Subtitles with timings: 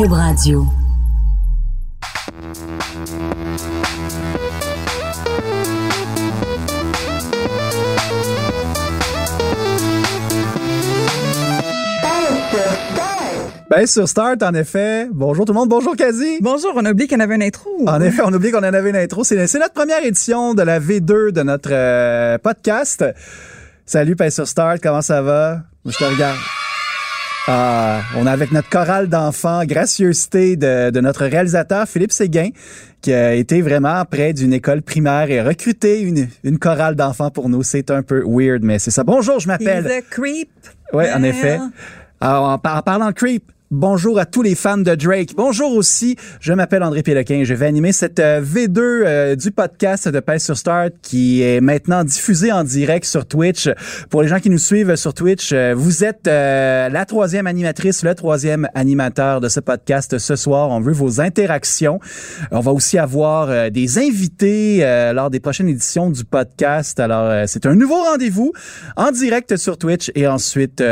[0.00, 0.66] Cube Radio.
[13.68, 15.06] Ben, sur Start, en effet.
[15.12, 15.68] Bonjour tout le monde.
[15.68, 16.38] Bonjour, Kazi.
[16.40, 17.68] Bonjour, on a oublié qu'on avait une intro.
[17.86, 19.22] En effet, on oublie qu'on en avait une intro.
[19.22, 23.04] C'est notre première édition de la V2 de notre euh, podcast.
[23.84, 24.78] Salut, Ben, sur Start.
[24.82, 25.60] Comment ça va?
[25.84, 26.38] Je te regarde.
[27.48, 32.50] Ah, on est avec notre chorale d'enfants, gracieuseté de, de notre réalisateur Philippe Séguin,
[33.00, 37.30] qui a été vraiment près d'une école primaire et a recruté une, une chorale d'enfants
[37.30, 37.62] pour nous.
[37.62, 39.04] C'est un peu weird, mais c'est ça.
[39.04, 39.86] Bonjour, je m'appelle.
[39.90, 40.50] A creep.
[40.92, 41.58] Oui, en effet.
[42.20, 45.30] Alors, en, par- en parlant de creep, bonjour à tous les fans de Drake.
[45.36, 47.42] Bonjour aussi, je m'appelle André Péloquin.
[47.44, 51.60] Je vais animer cette euh, V2 euh, du podcast de Pèse sur Start qui est
[51.60, 53.68] maintenant diffusé en direct sur Twitch.
[54.08, 58.14] Pour les gens qui nous suivent sur Twitch, euh, vous êtes la troisième animatrice, le
[58.14, 60.70] troisième animateur de ce podcast ce soir.
[60.70, 62.00] On veut vos interactions.
[62.50, 64.80] On va aussi avoir des invités
[65.14, 66.98] lors des prochaines éditions du podcast.
[67.00, 68.52] Alors, c'est un nouveau rendez-vous
[68.96, 70.82] en direct sur Twitch et ensuite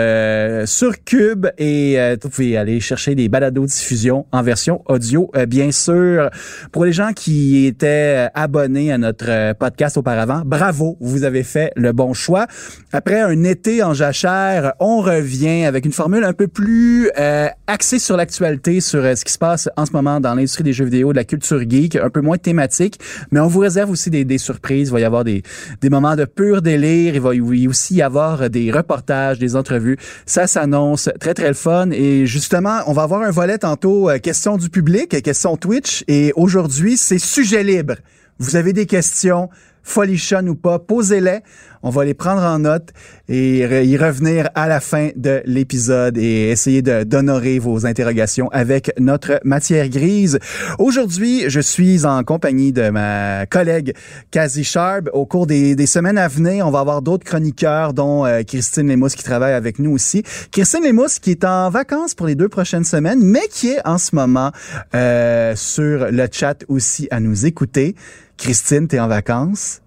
[0.67, 1.47] sur Cube.
[1.59, 6.31] Et vous pouvez aller chercher des balados diffusion en version audio, euh, bien sûr.
[6.73, 11.43] Pour les gens qui étaient euh, abonnés à notre euh, podcast auparavant, bravo, vous avez
[11.43, 12.47] fait le bon choix.
[12.93, 17.99] Après un été en jachère, on revient avec une formule un peu plus euh, axée
[17.99, 20.85] sur l'actualité, sur euh, ce qui se passe en ce moment dans l'industrie des jeux
[20.85, 22.99] vidéo, de la culture geek, un peu moins thématique,
[23.31, 24.89] mais on vous réserve aussi des, des surprises.
[24.89, 25.43] Il va y avoir des,
[25.81, 27.15] des moments de pur délire.
[27.15, 29.97] Il va y aussi y avoir des reportages, des entrevues.
[30.27, 31.91] Ça s'annonce très, très le fun.
[31.91, 36.05] Et justement, on va avoir un volet tantôt euh, questions du public, questions Twitch.
[36.09, 37.95] Et aujourd'hui, c'est sujet libre.
[38.39, 39.49] Vous avez des questions,
[39.83, 41.41] folichonnes ou pas, posez-les.
[41.83, 42.91] On va les prendre en note
[43.29, 49.41] et y revenir à la fin de l'épisode et essayer d'honorer vos interrogations avec notre
[49.45, 50.39] matière grise.
[50.79, 53.95] Aujourd'hui, je suis en compagnie de ma collègue
[54.31, 55.09] Kazi Sharp.
[55.13, 58.89] Au cours des, des semaines à venir, on va avoir d'autres chroniqueurs, dont euh, Christine
[58.89, 60.23] Lemousse qui travaille avec nous aussi.
[60.51, 63.99] Christine Lemousse qui est en vacances pour les deux prochaines semaines, mais qui est en
[63.99, 64.53] ce moment
[64.95, 67.95] euh, sur le chat aussi à nous écouter.
[68.37, 69.81] Christine, t'es en vacances.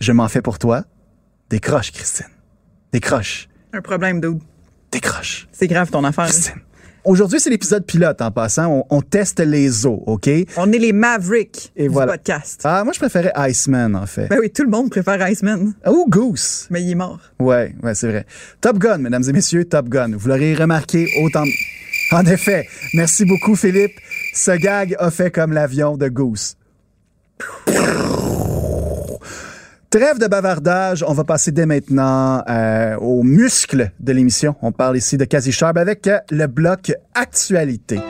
[0.00, 0.84] Je m'en fais pour toi.
[1.50, 2.26] Décroche, Christine.
[2.92, 3.48] Décroche.
[3.72, 4.40] Un problème, dude.
[4.90, 5.48] Décroche.
[5.52, 6.26] C'est grave ton affaire.
[6.26, 6.60] Christine.
[7.04, 8.66] Aujourd'hui, c'est l'épisode pilote en passant.
[8.66, 10.28] On, on teste les eaux, OK?
[10.56, 12.12] On est les Mavericks Et du voilà.
[12.14, 12.62] podcast.
[12.64, 14.26] Ah, moi, je préférais Iceman, en fait.
[14.26, 16.66] Ben oui, tout le monde préfère Iceman, Ou Goose.
[16.70, 17.20] mais il est mort.
[17.38, 18.26] Ouais, ouais, c'est vrai.
[18.60, 20.16] Top Gun, mesdames et messieurs, Top Gun.
[20.16, 21.44] Vous l'aurez remarqué autant.
[22.10, 23.94] En effet, merci beaucoup, Philippe.
[24.34, 26.56] Ce gag a fait comme l'avion de Goose.
[29.88, 34.56] Trêve de bavardage, on va passer dès maintenant euh, aux muscles de l'émission.
[34.60, 38.00] On parle ici de Quasi Sharp avec euh, le bloc actualité.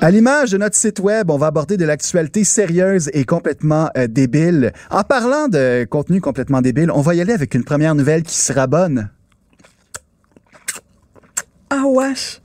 [0.00, 4.08] À l'image de notre site web, on va aborder de l'actualité sérieuse et complètement euh,
[4.08, 4.72] débile.
[4.90, 8.36] En parlant de contenu complètement débile, on va y aller avec une première nouvelle qui
[8.36, 9.08] sera bonne.
[11.70, 12.42] Ah wesh.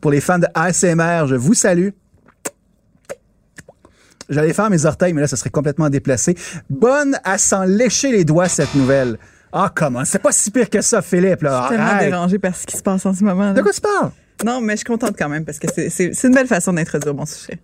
[0.00, 1.90] Pour les fans de ASMR, je vous salue.
[4.28, 6.34] J'allais faire mes orteils, mais là, ça serait complètement déplacé.
[6.68, 9.18] Bonne à s'en lécher les doigts, cette nouvelle.
[9.52, 10.04] Ah, comment?
[10.04, 11.60] C'est pas si pire que ça, Philippe, là.
[11.62, 12.10] Je suis tellement Arrête.
[12.10, 13.44] dérangée par ce qui se passe en ce moment.
[13.46, 13.52] là.
[13.54, 14.10] De quoi tu parles?
[14.44, 17.24] Non, mais je suis contente quand même parce que c'est- une belle façon d'introduire mon
[17.26, 17.58] sujet.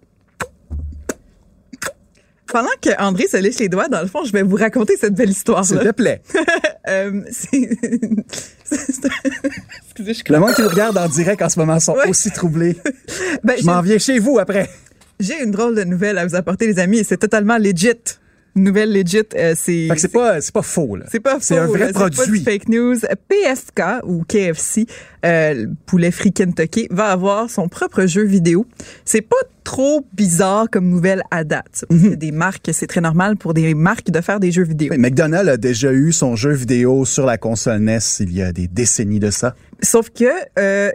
[2.47, 5.15] Pendant que André se lèche les doigts, dans le fond, je vais vous raconter cette
[5.15, 5.85] belle S'il histoire-là.
[5.85, 6.23] te plaît.
[6.87, 7.23] Euh,
[8.71, 12.09] Excusez, je Le monde qui nous regarde en direct en ce moment sont Ouais.
[12.11, 12.77] aussi troublés.
[13.43, 14.69] Ben, Je m'en viens chez vous après.
[15.21, 17.93] J'ai une drôle de nouvelle à vous apporter, les amis, c'est totalement legit.
[18.57, 19.89] Nouvelle legit, euh, c'est...
[19.89, 21.07] Fait que c'est pas, c'est pas faux, là.
[21.11, 22.39] C'est pas C'est faux, un vrai Pas produit.
[22.39, 22.95] du fake news.
[23.29, 24.87] PSK ou KFC,
[25.27, 28.65] euh, le poulet frit Kentucky, va avoir son propre jeu vidéo.
[29.05, 29.35] C'est pas
[29.65, 31.85] trop bizarre comme nouvelle à date.
[31.91, 34.91] C'est des marques, c'est très normal pour des marques de faire des jeux vidéo.
[34.93, 38.53] Oui, McDonald's a déjà eu son jeu vidéo sur la console NES il y a
[38.53, 39.57] des décennies de ça.
[39.83, 40.27] Sauf que
[40.61, 40.93] euh,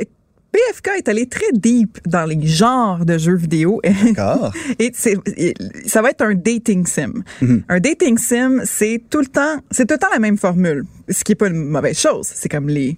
[0.51, 3.81] PFK est allé très deep dans les genres de jeux vidéo.
[4.05, 4.51] D'accord.
[4.79, 4.91] Et
[5.85, 7.13] ça va être un dating sim.
[7.67, 10.85] Un dating sim, c'est tout le temps, c'est tout le temps la même formule.
[11.07, 12.27] Ce qui est pas une mauvaise chose.
[12.33, 12.97] C'est comme les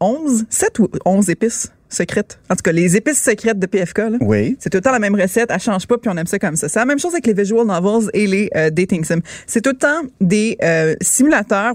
[0.00, 2.38] 11, 7 ou 11 épices secrètes.
[2.50, 4.18] En tout cas, les épices secrètes de PFK, là.
[4.20, 4.56] Oui.
[4.58, 6.56] C'est tout le temps la même recette, elle change pas, puis on aime ça comme
[6.56, 6.68] ça.
[6.68, 9.20] C'est la même chose avec les visual novels et les euh, dating sims.
[9.46, 11.74] C'est tout le temps des euh, simulateurs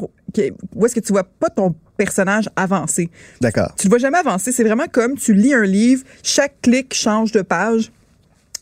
[0.75, 3.09] où est-ce que tu vois pas ton personnage avancer.
[3.41, 3.73] D'accord.
[3.77, 4.51] Tu le vois jamais avancer.
[4.51, 7.91] C'est vraiment comme tu lis un livre, chaque clic change de page.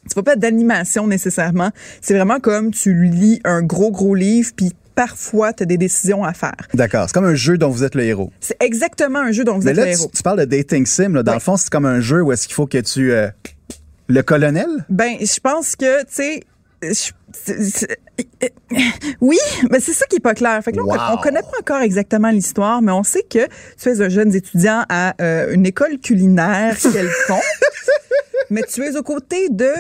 [0.08, 1.72] Tu vois pas d'animation nécessairement.
[2.02, 6.24] C'est vraiment comme tu lis un gros, gros livre, puis parfois, tu as des décisions
[6.24, 6.56] à faire.
[6.74, 7.06] D'accord.
[7.08, 8.32] C'est comme un jeu dont vous êtes le héros.
[8.40, 10.12] C'est exactement un jeu dont vous Mais êtes là, le tu, héros.
[10.16, 11.10] tu parles de dating sim.
[11.10, 11.24] Là.
[11.24, 11.38] Dans Ouais.
[11.38, 13.12] le fond, c'est comme un jeu où est-ce qu'il faut que tu...
[13.12, 13.28] euh,
[14.08, 14.68] le colonel?
[14.90, 16.44] Ben, je pense que, tu sais,
[19.22, 19.38] oui,
[19.70, 20.62] mais c'est ça qui est pas clair.
[20.64, 21.00] Fait que là, on, Wow.
[21.14, 23.48] on connaît pas encore exactement l'histoire, mais on sait que
[23.82, 27.42] tu es un jeune étudiant à euh, une école culinaire quelconque,
[28.50, 29.72] mais tu es aux côtés de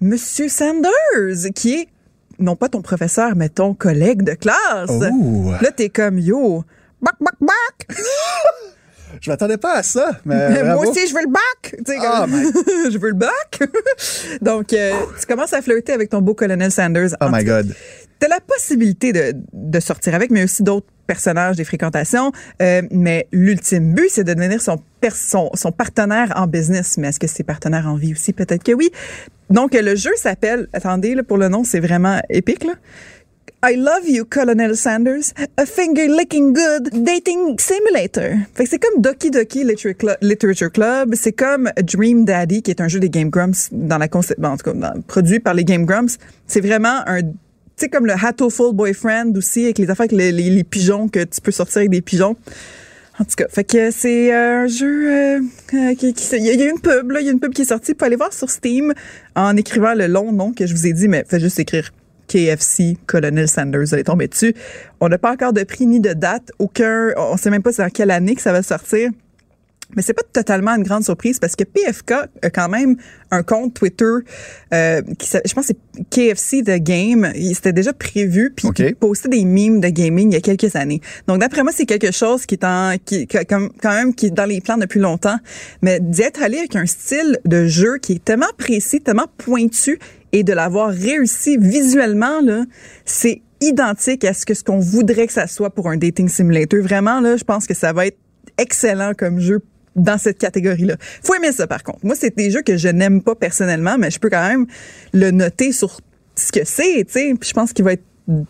[0.00, 1.88] Monsieur Sanders, qui est
[2.38, 4.90] non pas ton professeur, mais ton collègue de classe.
[5.60, 6.64] Là, t'es comme yo.
[7.00, 7.96] Bac, bac, bac!
[9.20, 11.74] Je m'attendais pas à ça, mais Moi aussi, je veux le bac!
[11.84, 12.24] Tu sais, Oh
[12.90, 13.60] je veux le bac!
[14.42, 17.16] Donc, euh, tu commences à flirter avec ton beau colonel Sanders.
[17.20, 17.74] Oh my God.
[18.18, 22.32] T'as la possibilité de, de sortir avec, mais aussi d'autres personnages des fréquentations.
[22.62, 24.78] Euh, mais l'ultime but, c'est de devenir son,
[25.12, 26.96] son, son partenaire en business.
[26.98, 28.32] Mais est-ce que c'est partenaire en vie aussi?
[28.32, 28.90] Peut-être que oui.
[29.50, 32.72] Donc, le jeu s'appelle, attendez, là, pour le nom, c'est vraiment épique, là.
[33.62, 35.32] I love you, Colonel Sanders.
[35.56, 38.36] A finger licking good dating simulator.
[38.54, 41.14] Fait que c'est comme Doki Doki Literature Club.
[41.14, 44.50] C'est comme Dream Daddy, qui est un jeu des Game Grumps dans la concept, bon,
[44.50, 46.18] en tout cas, produit par les Game Grumps.
[46.46, 47.30] C'est vraiment un, tu
[47.76, 51.50] sais, comme le Hatoful Boyfriend aussi, avec les affaires avec les, pigeons, que tu peux
[51.50, 52.36] sortir avec des pigeons.
[53.18, 55.40] En tout cas, fait que c'est euh, un jeu euh,
[55.72, 57.66] euh, qui, il y a une pub là, il y a une pub qui est
[57.66, 58.92] sortie, pour aller voir sur Steam
[59.34, 61.90] en écrivant le long nom que je vous ai dit, mais faites juste écrire
[62.28, 64.54] KFC Colonel Sanders, allez tomber dessus.
[65.00, 67.88] On n'a pas encore de prix ni de date, aucun, on sait même pas dans
[67.90, 69.10] quelle année que ça va sortir.
[69.94, 72.12] Mais c'est pas totalement une grande surprise parce que PFK
[72.42, 72.96] a quand même
[73.30, 74.04] un compte Twitter
[74.74, 78.80] euh, qui je pense que c'est KFC The Game, il c'était déjà prévu puis OK.
[78.80, 81.00] il postait des memes de gaming il y a quelques années.
[81.28, 84.26] Donc d'après moi c'est quelque chose qui est en qui qui- comme quand même qui
[84.26, 85.38] est dans les plans depuis longtemps,
[85.82, 90.00] mais d'y être allé avec un style de jeu qui est tellement précis, tellement pointu
[90.32, 92.64] et de l'avoir réussi visuellement là,
[93.04, 96.80] c'est identique à ce que ce qu'on voudrait que ça soit pour un dating simulator.
[96.80, 98.18] Vraiment là, je pense que ça va être
[98.58, 99.60] excellent comme jeu
[99.94, 100.96] dans cette catégorie-là.
[101.22, 102.04] Faut aimer ça, par contre.
[102.04, 104.66] Moi, c'est des jeux que je n'aime pas personnellement, mais je peux quand même
[105.14, 106.00] le noter sur
[106.34, 107.34] ce que c'est, tu sais.
[107.40, 108.04] Puis je pense qu'il va être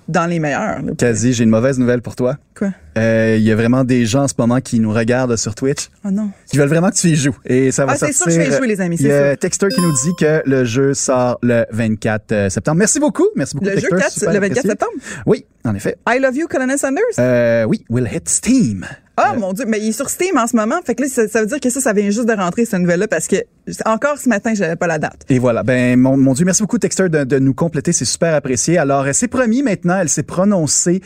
[0.09, 0.81] dans les meilleurs.
[0.83, 0.93] là.
[0.97, 2.37] Quasi, j'ai une mauvaise nouvelle pour toi.
[2.57, 2.69] Quoi?
[2.97, 5.89] Euh, Il y a vraiment des gens en ce moment qui nous regardent sur Twitch
[6.05, 6.31] Oh non.
[6.51, 7.37] qui veulent vraiment que tu y joues.
[7.45, 9.09] Et ça va Ah, c'est sûr que je vais y jouer, les amis, Il y
[9.09, 9.37] c'est a.
[9.37, 12.79] Texter qui nous dit que le jeu sort le 24 euh, septembre.
[12.79, 13.27] Merci beaucoup.
[13.37, 13.99] Merci beaucoup, Le jeu Texter.
[13.99, 14.71] 4, Super le 24 apprécié.
[14.71, 14.93] septembre?
[15.27, 15.97] Oui, en effet.
[16.09, 17.03] I Love You, Colonel Sanders.
[17.19, 18.87] Euh, oui, will hit Steam.
[19.19, 20.77] Oh mon Dieu, mais il est sur Steam en ce moment.
[20.85, 22.81] Fait que là, ça, ça veut dire que ça, ça vient juste de rentrer, cette
[22.81, 23.37] nouvelle-là, parce que
[23.85, 25.23] encore ce matin, j'avais pas la date.
[25.29, 25.63] Et voilà.
[25.63, 27.93] Ben, mon, mon Dieu, merci beaucoup, Texter, de, de nous compléter.
[27.93, 28.79] C'est super apprécié.
[28.79, 29.99] Alors, euh, c'est promis maintenant.
[30.01, 31.01] Elle s'est prononcée.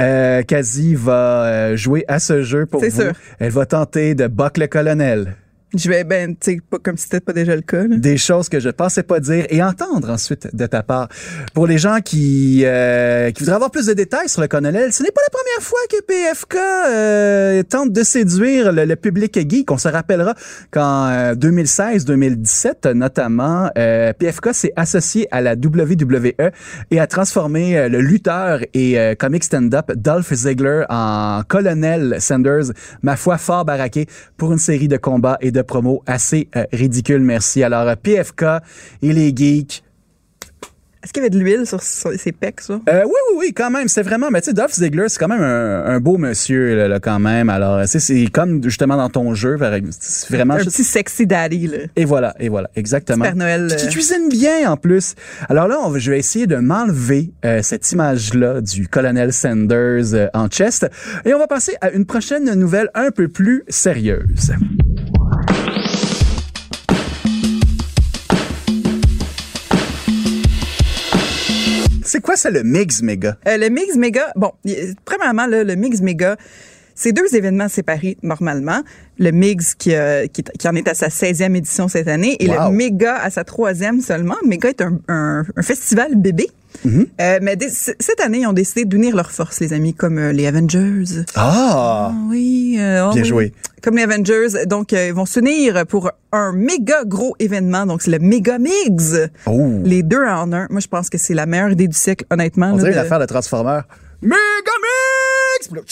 [0.00, 3.02] Euh, Kazi va euh, jouer à ce jeu pour C'est vous.
[3.02, 3.12] sûr.
[3.38, 5.34] Elle va tenter de buck le colonel.
[5.74, 7.96] Je vais, ben, tu sais, pas comme si c'était pas déjà le cas, là.
[7.96, 11.08] Des choses que je pensais pas dire et entendre ensuite de ta part.
[11.54, 15.02] Pour les gens qui, euh, qui voudraient avoir plus de détails sur le colonel, ce
[15.02, 19.70] n'est pas la première fois que PFK euh, tente de séduire le, public geek.
[19.70, 20.34] On se rappellera
[20.70, 26.50] qu'en 2016-2017, notamment, euh, PFK s'est associé à la WWE
[26.90, 32.72] et a transformé euh, le lutteur et euh, comic stand-up Dolph Ziggler en colonel Sanders,
[33.02, 37.20] ma foi fort baraqué, pour une série de combats et de promos assez euh, ridicules.
[37.22, 37.62] Merci.
[37.62, 38.44] Alors, euh, PFK
[39.02, 39.82] et les geeks,
[41.02, 42.80] Est-ce qu'il y avait de l'huile sur, sur ses pecs, ça?
[42.88, 43.86] euh, oui, oui, oui, quand même.
[43.86, 46.88] C'est vraiment, mais tu sais, Dolph Ziggler, c'est quand même un, un beau monsieur, là,
[46.88, 47.48] là, quand même.
[47.48, 49.56] Alors, sais, c'est comme justement dans ton jeu,
[50.00, 50.54] c'est vraiment.
[50.54, 51.78] Un juste- petit sexy daddy, là.
[51.94, 53.22] Et voilà, et voilà, exactement.
[53.24, 53.90] Père Noël, Qui euh.
[53.90, 55.14] cuisine bien en plus.
[55.48, 60.26] Alors là, on je vais essayer de m'enlever euh, cette image-là du colonel Sanders euh,
[60.34, 60.88] en chest
[61.24, 64.50] et on va passer à une prochaine nouvelle un peu plus sérieuse.
[72.06, 73.36] C'est quoi ça le mix méga?
[73.46, 74.52] Euh, le Mix Méga, bon,
[75.04, 76.36] premièrement, là, le Mix Méga,
[76.94, 78.82] c'est deux événements séparés normalement.
[79.18, 82.48] Le Mix qui, euh, qui, qui en est à sa 16e édition cette année et
[82.48, 82.70] Wow.
[82.70, 84.36] le Méga à sa troisième seulement.
[84.46, 86.48] Méga est un, un, un festival bébé.
[86.84, 90.46] Euh, mais cette année, ils ont décidé d'unir leurs forces, les amis, comme euh, les
[90.46, 91.24] Avengers.
[91.34, 92.10] Ah!
[92.10, 92.76] Ah oui.
[92.78, 93.28] euh, oh Bien oui.
[93.28, 93.52] joué.
[93.82, 94.66] Comme les Avengers.
[94.66, 97.86] Donc, euh, ils vont s'unir pour un méga gros événement.
[97.86, 99.30] Donc, c'est le Mega Migs.
[99.46, 99.80] Oh!
[99.84, 100.66] Les deux en un.
[100.70, 102.66] Moi, je pense que c'est la meilleure idée du siècle, honnêtement.
[102.72, 103.80] On là, dirait de- une affaire de Transformer.
[104.22, 105.68] Megamix!
[105.68, 105.82] Puis là,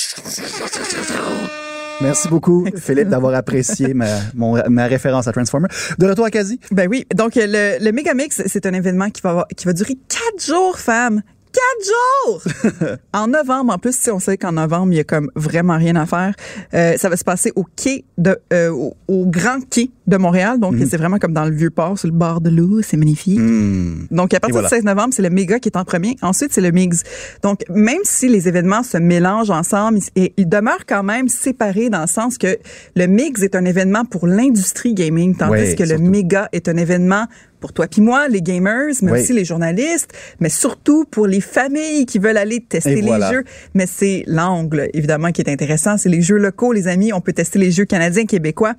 [2.01, 5.69] Merci beaucoup, Philippe, d'avoir apprécié ma, mon- ma référence à Transformer.
[5.99, 6.59] De retour à Quasi.
[6.71, 7.07] Ben oui.
[7.15, 10.45] Donc, euh, le, le Megamix, c'est un événement qui va, avoir- qui va durer quatre
[10.45, 11.23] jours, femme.
[11.53, 12.97] Quatre jours!
[13.13, 15.95] en novembre, en plus, si on sait qu'en novembre, il y a comme vraiment rien
[15.95, 16.35] à faire.
[16.75, 20.61] Euh, ça va se passer au quai de, euh, au, au grand quai de Montréal.
[20.61, 20.87] Donc, Mhm.
[20.89, 22.83] c'est vraiment comme dans le vieux port, sur le bord de l'eau.
[22.83, 23.39] C'est magnifique.
[23.39, 24.07] Hmm.
[24.11, 24.69] Donc, à partir voilà.
[24.69, 26.17] du 16 novembre, c'est le méga qui est en premier.
[26.23, 27.03] Ensuite, c'est le MIGS.
[27.43, 32.03] Donc, même si les événements se mélangent ensemble, ils, ils demeurent quand même séparés dans
[32.03, 32.59] le sens que
[32.97, 36.77] le MIGS est un événement pour l'industrie gaming, tandis Ouais, que le méga est un
[36.77, 37.27] événement
[37.61, 39.21] pour toi puis moi, les gamers, mais Oui.
[39.23, 43.43] aussi les journalistes, mais surtout pour les familles qui veulent aller tester les jeux.
[43.73, 45.97] Mais c'est l'angle, évidemment, qui est intéressant.
[45.97, 47.15] C'est les jeux locaux, les amis.
[47.15, 48.75] On peut tester les jeux canadiens, québécois.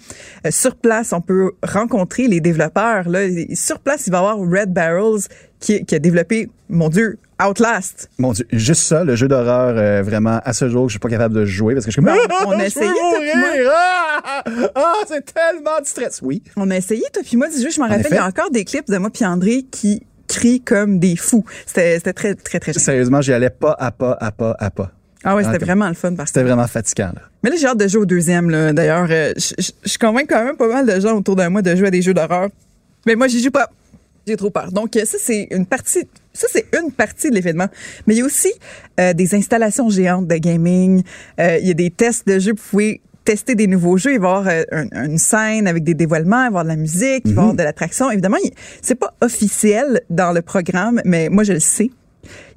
[0.46, 3.10] Euh, sur place, on peut rencontrer les développeurs.
[3.10, 3.22] Là.
[3.54, 5.22] Sur place, il va y avoir Red Barrels
[5.60, 8.10] qui, qui a développé, mon Dieu, Outlast.
[8.18, 11.10] Mon Dieu, juste ça, le jeu d'horreur, euh, vraiment, à ce jour, je suis pas
[11.10, 12.18] capable de jouer parce que je suis comme...
[12.48, 13.74] on a essayé, toi!
[13.74, 14.44] Ah!
[14.76, 16.20] Ah, c'est tellement de stress.
[16.22, 16.44] Oui.
[16.56, 17.70] On a essayé, toi puis moi, du jeu.
[17.70, 20.62] Je m'en rappelle, il y a encore des clips de moi puis André qui crient
[20.62, 21.46] comme des fous.
[21.66, 24.92] C'était très, très, très, très Sérieusement, j'y allais pas à pas, à pas, à pas.
[25.28, 27.22] Ah ouais, c'était vraiment le fun parce que C'était vraiment fatigant, là.
[27.44, 28.72] Mais là, j'ai hâte de jouer au deuxième, là.
[28.74, 31.88] D'ailleurs, euh, je convainc quand même pas mal de gens autour de moi de jouer
[31.88, 32.50] à des jeux d'horreur.
[33.06, 33.70] Mais moi, j'y joue pas.
[34.28, 34.72] J'ai trop peur.
[34.72, 36.08] Donc, euh, ça, c'est une partie.
[36.34, 37.68] Ça, c'est une partie de l'événement.
[38.08, 38.52] Mais il y a aussi
[39.00, 41.04] euh, des installations géantes de gaming.
[41.40, 42.54] Euh, il y a des tests de jeux.
[42.54, 44.14] Vous pouvez tester des nouveaux jeux.
[44.14, 46.64] Il va y avoir euh, un- une scène avec des dévoilements, il va y avoir
[46.64, 48.10] de la musique, il va y avoir de l'attraction.
[48.12, 48.38] Évidemment,
[48.82, 51.90] c'est pas officiel dans le programme, mais moi, je le sais.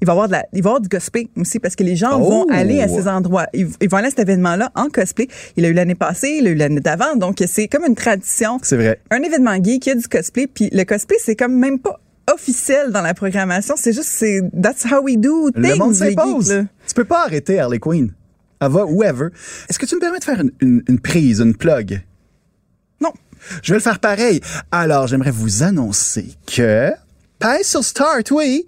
[0.00, 1.82] Il va y avoir de la, il va y avoir du cosplay aussi parce que
[1.84, 2.28] les gens Oh!
[2.28, 3.46] vont aller à ces endroits.
[3.54, 5.28] Ils, ils vont aller à cet événement-là en cosplay.
[5.56, 7.16] Il a eu l'année passée, il a eu l'année d'avant.
[7.16, 8.58] Donc, c'est comme une tradition.
[8.62, 9.00] C'est vrai.
[9.10, 10.46] Un événement geek, il y a du cosplay.
[10.46, 12.00] Puis le cosplay, c'est comme même pas
[12.32, 13.74] officiel dans la programmation.
[13.78, 16.64] C'est juste, c'est, that's how we do things, Le monde s'impose.
[16.86, 18.12] Tu peux pas arrêter Harley Quinn.
[18.60, 19.28] Elle va whoever.
[19.68, 22.02] Est-ce que tu me permets de faire une, une- une prise, une plug?
[23.00, 23.12] Non.
[23.62, 24.40] Je vais le faire pareil.
[24.72, 26.90] Alors, j'aimerais vous annoncer que
[27.38, 28.66] Pay sur Start, oui,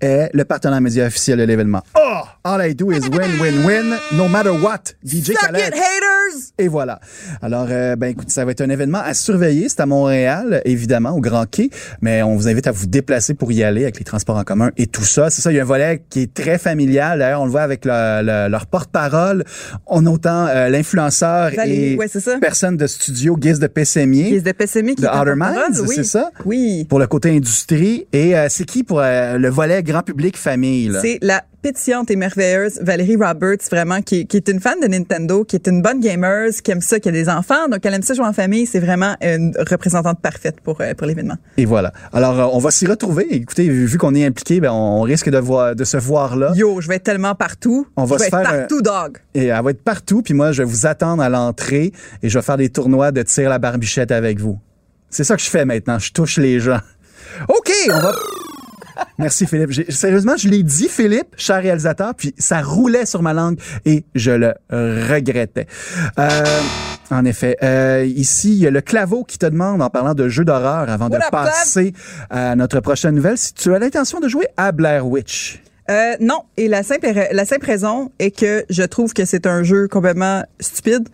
[0.00, 1.82] est le partenaire média officiel de l'événement.
[1.96, 2.20] Oh!
[2.44, 4.94] All I do is win, win, win, no matter what.
[5.04, 5.60] DJ Suck Khaled.
[5.68, 6.52] it, haters!
[6.58, 7.00] Et voilà.
[7.42, 9.68] Alors, euh, ben écoute, ça va être un événement à surveiller.
[9.68, 11.70] C'est à Montréal, évidemment, au Grand Quai,
[12.02, 14.70] mais on vous invite à vous déplacer pour y aller avec les transports en commun
[14.76, 15.30] et tout ça.
[15.30, 17.18] C'est ça, il y a un volet qui est très familial.
[17.20, 19.44] D'ailleurs, on le voit avec le- le- leur porte-parole.
[19.86, 22.06] On a autant euh, l'influenceur et ouais,
[22.40, 24.28] personne de studio, Guise de Pessémier.
[24.28, 25.94] Qui est de Pessémique, qui De Outer Minds, oui.
[25.94, 26.30] c'est ça?
[26.44, 26.84] Oui.
[26.88, 28.06] Pour le côté industrie.
[28.12, 30.92] Et euh, c'est qui pour euh, le volet grand public famille?
[31.00, 35.44] C'est la pétillante et merveilleuse Valérie Roberts, vraiment, qui, qui est une fan de Nintendo,
[35.44, 38.02] qui est une bonne gamer, qui aime ça, qui a des enfants, donc elle aime
[38.02, 38.66] ça jouer en famille.
[38.66, 41.36] C'est vraiment une représentante parfaite pour, euh, pour l'événement.
[41.56, 41.92] Et voilà.
[42.12, 43.26] Alors, euh, on va s'y retrouver.
[43.30, 46.52] Écoutez, vu qu'on est impliqué, ben, on risque de, voir, de se voir là.
[46.54, 47.86] Yo, je vais être tellement partout.
[47.96, 49.18] On va je vais se être faire un- partout, dog.
[49.34, 52.38] Et elle va être partout, puis moi, je vais vous attendre à l'entrée et je
[52.38, 54.58] vais faire des tournois de tir à la barbichette avec vous.
[55.08, 55.98] C'est ça que je fais maintenant.
[55.98, 56.80] Je touche les gens.
[57.48, 58.12] OK, on va...
[59.18, 59.90] Merci, Philippe.
[59.90, 64.30] Sérieusement, je l'ai dit, Philippe, cher réalisateur, puis ça roulait sur ma langue et je
[64.30, 65.66] le regrettais.
[66.18, 66.44] Euh,
[67.10, 67.56] en effet.
[67.62, 70.88] Euh, ici, il y a le claveau qui te demande, en parlant de jeux d'horreur,
[70.88, 71.92] avant de What passer
[72.30, 75.62] à notre prochaine nouvelle, si tu as l'intention de jouer à Blair Witch.
[75.90, 79.62] Euh, non, et la simple, la simple raison est que je trouve que c'est un
[79.62, 81.08] jeu complètement stupide.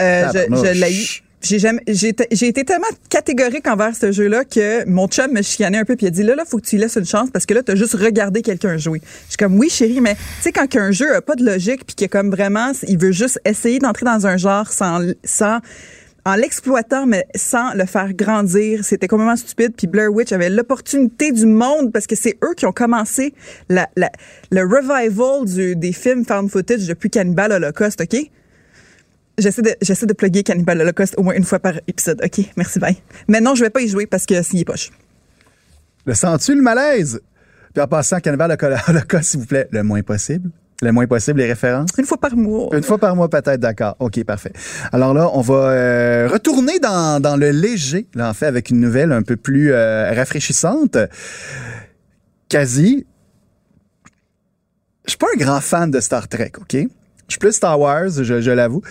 [0.00, 1.22] Euh, je l'ai eu.
[1.42, 5.84] J'ai jamais, j'ai été- tellement catégorique envers ce jeu-là que mon chum me chicanait un
[5.84, 7.44] peu puis il a dit là là faut que tu lui laisses une chance parce
[7.46, 9.00] que là t'as juste regardé quelqu'un jouer.
[9.26, 11.84] Je suis comme oui chérie mais tu sais quand un jeu a pas de logique
[11.86, 15.58] puis que comme vraiment il veut juste essayer d'entrer dans un genre sans sans
[16.24, 18.84] en l'exploitant, mais sans le faire grandir.
[18.84, 19.74] C'était complètement stupide.
[19.76, 23.32] Puis Blair Witch avait l'opportunité du monde parce que c'est eux qui ont commencé
[23.68, 24.10] la, la-
[24.50, 28.28] le revival du, des films found footage depuis Cannibal Holocaust, OK?
[29.38, 32.20] J'essaie de, j'essaie de plugger Cannibal Holocaust au moins une fois par épisode.
[32.24, 32.96] OK, merci, bye.
[33.28, 34.90] Mais non, je vais pas y jouer parce que s'il est poche.
[36.06, 37.20] Le sens-tu le malaise?
[37.74, 38.56] Puis en passant, Cannibal
[38.88, 40.50] Holocaust, s'il vous plaît, le moins possible.
[40.82, 41.90] Le moins possible, les références?
[41.98, 42.68] Une fois par mois.
[42.72, 43.96] Une fois par mois, peut-être, d'accord.
[43.98, 44.52] OK, parfait.
[44.92, 48.80] Alors là, on va euh, retourner dans, dans le léger, là, en fait, avec une
[48.80, 50.98] nouvelle un peu plus euh, rafraîchissante.
[52.48, 53.06] Quasi,
[55.06, 56.76] je suis pas un grand fan de Star Trek, OK?
[57.28, 58.82] Je suis plus Star Wars, je, je l'avoue.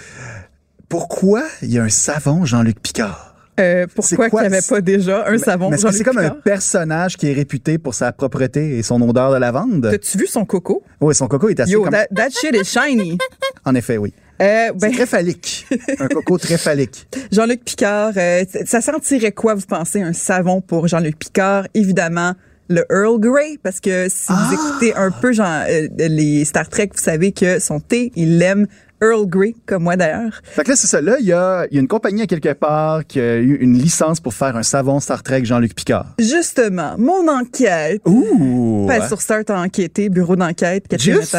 [0.89, 3.35] Pourquoi il y a un savon Jean-Luc Picard?
[3.59, 4.41] Euh, pourquoi quoi?
[4.41, 7.33] qu'il n'y avait pas déjà un savon Mais que c'est comme un personnage qui est
[7.33, 9.87] réputé pour sa propreté et son odeur de lavande?
[9.89, 10.83] T'as-tu vu son coco?
[10.99, 11.93] Oui, son coco est assez Yo, comme...
[11.93, 13.17] that, that shit is shiny.
[13.67, 14.13] En effet, oui.
[14.41, 15.65] Euh, ben, très phallique.
[15.97, 17.07] un coco très phallique.
[17.31, 21.67] Jean-Luc Picard, euh, ça sentirait quoi, vous pensez, un savon pour Jean-Luc Picard?
[21.73, 22.33] Évidemment,
[22.69, 24.47] le Earl Grey, parce que si Ah!
[24.47, 28.37] vous écoutez un peu Jean, euh, les Star Trek, vous savez que son thé, il
[28.39, 28.67] l'aime
[29.01, 30.41] Earl Grey, comme moi d'ailleurs.
[30.43, 31.01] Fait que là, c'est ça.
[31.01, 33.55] Là, il y a, il y a une compagnie à quelque part qui a eu
[33.55, 36.15] une licence pour faire un savon Star Trek Jean-Luc Picard.
[36.17, 38.01] Justement, mon enquête.
[38.05, 38.85] Ouh!
[38.87, 40.85] Pas sur Start enquêté, bureau d'enquête,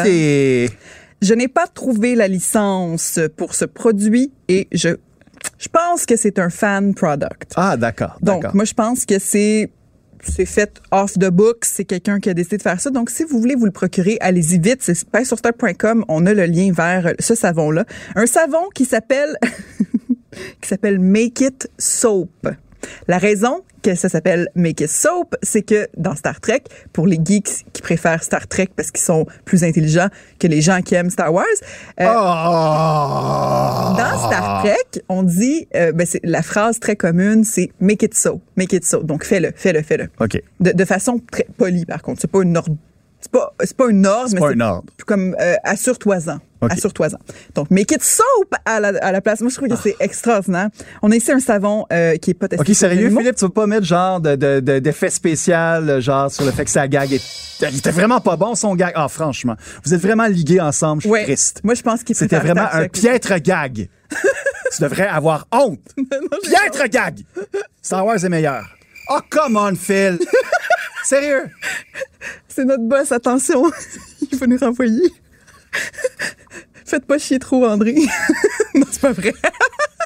[0.05, 0.69] et...
[1.19, 4.89] Je n'ai pas trouvé la licence pour ce produit et je,
[5.57, 7.53] je pense que c'est un fan product.
[7.55, 8.17] Ah, d'accord.
[8.21, 9.71] Donc, moi, je pense que c'est
[10.23, 12.89] c'est fait off the book, c'est quelqu'un qui a décidé de faire ça.
[12.89, 14.79] Donc, si vous voulez vous le procurer, allez-y vite.
[14.81, 14.95] C'est
[15.25, 15.37] sur
[16.07, 17.85] On a le lien vers ce savon-là.
[18.15, 19.37] Un savon qui s'appelle
[20.61, 22.47] qui s'appelle Make It Soap.
[23.07, 27.19] La raison que ça s'appelle Make It Soap, c'est que dans Star Trek, pour les
[27.23, 30.07] geeks qui préfèrent Star Trek parce qu'ils sont plus intelligents
[30.39, 31.45] que les gens qui aiment Star Wars,
[31.99, 33.97] euh, Oh!
[33.97, 38.13] dans Star Trek, on dit, euh, ben c'est la phrase très commune, c'est make it
[38.17, 39.03] so, make it so.
[39.03, 40.09] Donc fais-le, fais-le, fais-le.
[40.19, 40.41] OK.
[40.59, 42.21] De, de façon très polie, par contre.
[42.21, 42.75] C'est pas une ordre.
[43.29, 44.83] C'est pas, c'est pas une ordre, mais pas c'est une ordre.
[44.95, 46.39] plus comme euh, assure-toi-en.
[46.61, 47.17] Assure-toi-en.
[47.55, 49.41] Donc, make it soap à la, à la place.
[49.41, 50.69] Moi, je trouve que c'est extraordinaire.
[51.01, 52.61] On a ici un savon euh, qui est pas testé.
[52.71, 53.09] OK, sérieux.
[53.09, 56.63] Philippe, tu vas pas mettre genre de, de, de- d'effet spécial, genre sur le fait
[56.65, 57.21] que sa gag est...
[57.69, 58.93] Il était vraiment pas bon, son gag.
[58.95, 59.55] Ah, franchement.
[59.83, 61.23] Vous êtes vraiment ligués ensemble, je suis Ouais.
[61.25, 61.59] triste.
[61.63, 63.89] Moi, je pense qu'il C'était vraiment un piètre gag.
[64.75, 65.79] tu devrais avoir honte.
[66.43, 67.19] piètre gag.
[67.81, 68.63] Star Wars est meilleur.
[69.09, 70.17] Oh, come on, Phil.
[71.07, 71.49] Sérieux?
[72.49, 73.63] C'est notre boss, attention.
[74.31, 75.09] Il va nous renvoyer.
[76.83, 77.93] Faites pas chier trop, André.
[78.75, 79.33] non, c'est pas vrai.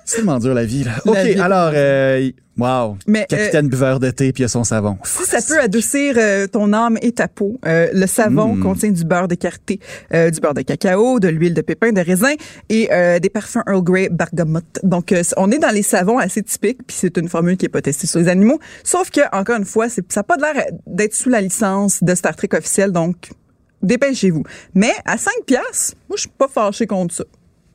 [0.05, 0.91] C'est tellement dur, la vie, là.
[1.05, 1.39] La OK, vie.
[1.39, 2.29] alors, euh,
[2.61, 2.97] wow.
[3.07, 4.97] Mais, Capitaine buveur de thé, puis il a son savon.
[5.03, 8.61] Si ça peut adoucir euh, ton âme et ta peau, euh, le savon Mm.
[8.63, 9.79] contient du beurre d'écarté,
[10.13, 12.33] euh, du beurre de cacao, de l'huile de pépin de raisin
[12.69, 14.79] et euh, des parfums Earl Grey bergamote.
[14.83, 17.69] Donc, euh, on est dans les savons assez typiques, puis c'est une formule qui est
[17.69, 18.59] pas testée sur les animaux.
[18.83, 22.35] Sauf que, encore une fois, ça n'a pas l'air d'être sous la licence de Star
[22.35, 23.29] Trek officielle, donc
[23.81, 24.43] dépêchez-vous.
[24.75, 27.23] Mais à 5 piastres, moi, je suis pas fâché contre ça.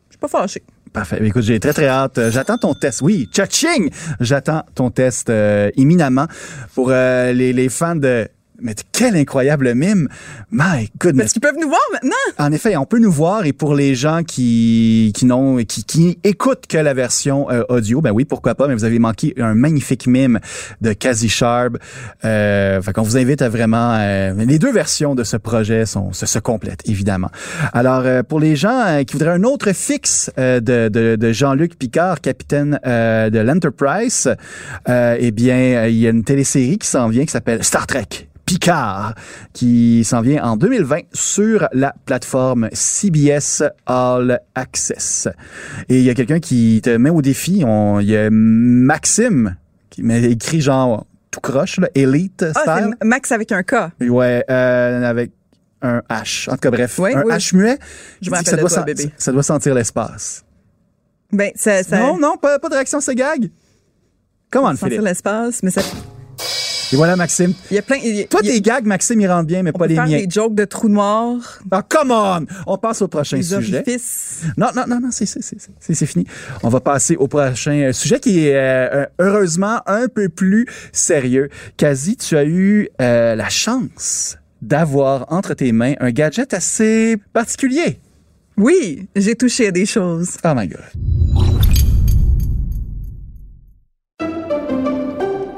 [0.08, 0.62] Je suis pas fâché.
[0.96, 1.18] Parfait.
[1.22, 2.16] Écoute, j'ai très, très hâte.
[2.16, 3.02] Euh, J'attends ton test.
[3.02, 3.90] Oui, tchaching!
[4.18, 6.26] J'attends ton test euh, imminemment
[6.74, 8.26] pour euh, les, les fans de...
[8.60, 10.08] Mais quel incroyable mime!
[10.50, 11.24] My goodness!
[11.24, 12.16] Parce qu'ils peuvent nous voir maintenant.
[12.38, 16.18] En effet, on peut nous voir et pour les gens qui qui n'ont qui, qui
[16.24, 19.54] écoutent que la version euh, audio, ben oui, pourquoi pas, mais vous avez manqué un
[19.54, 20.40] magnifique mime
[20.80, 21.76] de Kazi Sharp.
[22.24, 26.12] Euh, fait qu'on vous invite à vraiment euh, les deux versions de ce projet sont
[26.12, 27.30] se, se complètent évidemment.
[27.72, 31.32] Alors euh, pour les gens euh, qui voudraient un autre fixe euh, de, de, de
[31.32, 34.34] Jean-Luc Picard, capitaine euh, de l'Enterprise,
[34.88, 38.25] euh, eh bien il y a une télésérie qui s'en vient qui s'appelle Star Trek.
[38.46, 39.14] Picard,
[39.52, 45.28] qui s'en vient en 2020 sur la plateforme CBS All Access.
[45.88, 47.64] Et il y a quelqu'un qui te met au défi.
[47.66, 49.56] On, il y a Maxime
[49.90, 52.94] qui m'a écrit genre tout croche, là, Elite Ah, style.
[53.02, 53.74] c'est Max avec un K.
[54.00, 55.32] Ouais, euh, avec
[55.82, 56.48] un H.
[56.48, 57.32] En tout cas, bref, Oui, un oui.
[57.34, 57.78] H muet.
[58.22, 59.10] Je me ça doit, toi, sen- bébé.
[59.18, 60.44] ça doit sentir l'espace.
[61.32, 63.50] Ben, ça, ça Non, non, pas, pas de réaction à ce gag.
[64.50, 65.04] Comment le sentir Philippe?
[65.08, 65.82] l'espace, mais ça,
[66.92, 67.52] Et voilà, Maxime.
[67.70, 67.96] il y a plein.
[68.02, 69.94] il y a- Toi, tes gags, Maxime, ils rentrent bien, mais on pas peut les
[69.96, 70.18] faire miens.
[70.18, 72.46] des jokes de trous noirs, Ah, come on!
[72.66, 73.76] On passe au prochain des sujet.
[73.78, 74.42] orifices.
[74.56, 76.26] Non, non, non, non, c'est, c'est, c'est, c'est, c'est fini.
[76.62, 81.48] On va passer au prochain sujet qui est euh, heureusement un peu plus sérieux.
[81.76, 87.98] Quasi, tu as eu euh, la chance d'avoir entre tes mains un gadget assez particulier.
[88.56, 90.36] Oui, j'ai touché à des choses.
[90.44, 91.55] Oh my God.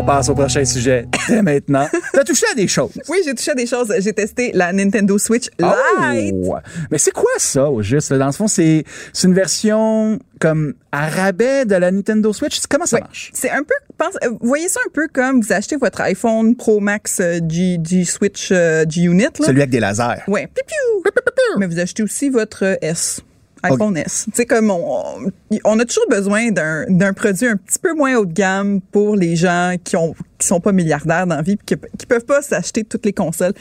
[0.00, 1.86] On passe au prochain sujet dès maintenant.
[2.14, 2.92] T'as touché à des choses.
[3.10, 3.92] Oui, j'ai touché à des choses.
[3.98, 6.34] J'ai testé la Nintendo Switch Lite.
[6.42, 6.56] Oh!
[6.90, 8.10] Mais c'est quoi ça, au juste?
[8.10, 8.84] Dans le fond, c'est,
[9.22, 12.60] une version comme à rabais de la Nintendo Switch.
[12.66, 13.30] Comment ça marche?
[13.34, 16.80] C'est un peu, pense, euh, voyez ça un peu comme vous achetez votre iPhone Pro
[16.80, 19.24] Max euh, G, G Switch euh, G Unit.
[19.24, 19.46] Là?
[19.48, 20.22] Celui avec des lasers.
[20.26, 21.12] Piu.
[21.58, 23.20] Mais vous achetez aussi votre S.
[23.62, 24.26] iPhone S.
[24.34, 25.30] Tu comme on,
[25.64, 29.36] on a toujours besoin d'un produit un petit peu moins haut de gamme pour les
[29.36, 32.84] gens qui ont qui sont pas milliardaires dans la vie, qui, qui peuvent pas s'acheter
[32.84, 33.52] toutes les consoles.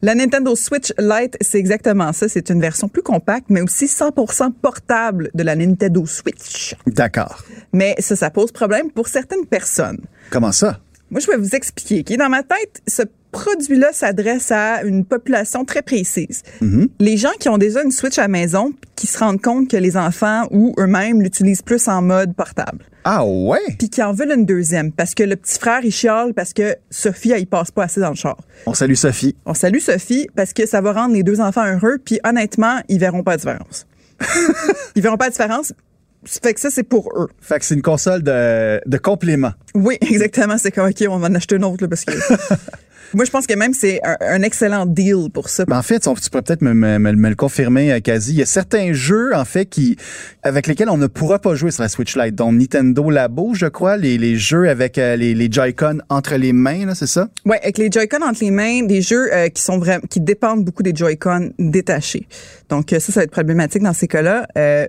[0.00, 2.28] La Nintendo Switch Lite, c'est exactement ça.
[2.28, 6.76] C'est une version plus compacte, mais aussi 100% portable de la Nintendo Switch.
[6.86, 7.42] D'accord.
[7.72, 9.98] Mais ça, ça pose problème pour certaines personnes.
[10.30, 10.78] Comment ça?
[11.10, 12.00] Moi, je vais vous expliquer.
[12.00, 12.16] ok?
[12.16, 13.02] Dans ma tête, ce
[13.42, 16.42] produit-là s'adresse à une population très précise.
[16.98, 19.76] Les gens qui ont déjà une Switch à la maison, qui se rendent compte que
[19.76, 23.60] les enfants ou eux-mêmes l'utilisent plus en mode portable, Ah ouais?
[23.78, 26.74] puis qui en veulent une deuxième, parce que le petit frère, il chiale parce que
[26.90, 28.36] Sophie, elle, il passe pas assez dans le char.
[28.66, 29.36] On salue Sophie.
[29.46, 32.98] On salue Sophie parce que ça va rendre les deux enfants heureux, puis honnêtement, ils
[32.98, 33.86] verront pas la différence.
[34.96, 35.72] ils verront pas la différence.
[36.24, 37.28] Ça Fait que ça, c'est pour eux.
[37.40, 39.52] Fait que c'est une console de, de complément.
[39.76, 40.58] Oui, exactement.
[40.58, 42.12] C'est comme, OK, on va en acheter une autre, là, parce que...
[43.14, 45.64] Moi, je pense que même c'est un, un excellent deal pour ça.
[45.64, 48.32] Ben, en fait, on- tu pourrais peut-être me, me- me- me le confirmer, euh, Kazi.
[48.32, 49.96] Il y a certains jeux, en fait, qui
[50.42, 52.34] avec lesquels on ne pourra pas jouer sur la Switch Lite.
[52.34, 56.52] Donc, Nintendo Labo, je crois, les, les jeux avec euh, les, les Joy-Con entre les
[56.52, 57.28] mains, là, c'est ça?
[57.44, 60.64] Ouais, avec les Joy-Con entre les mains, des jeux euh, qui sont vraiment, qui dépendent
[60.64, 62.26] beaucoup des Joy-Con détachés.
[62.68, 64.46] Donc euh, ça, ça va être problématique dans ces cas-là.
[64.56, 64.86] Euh,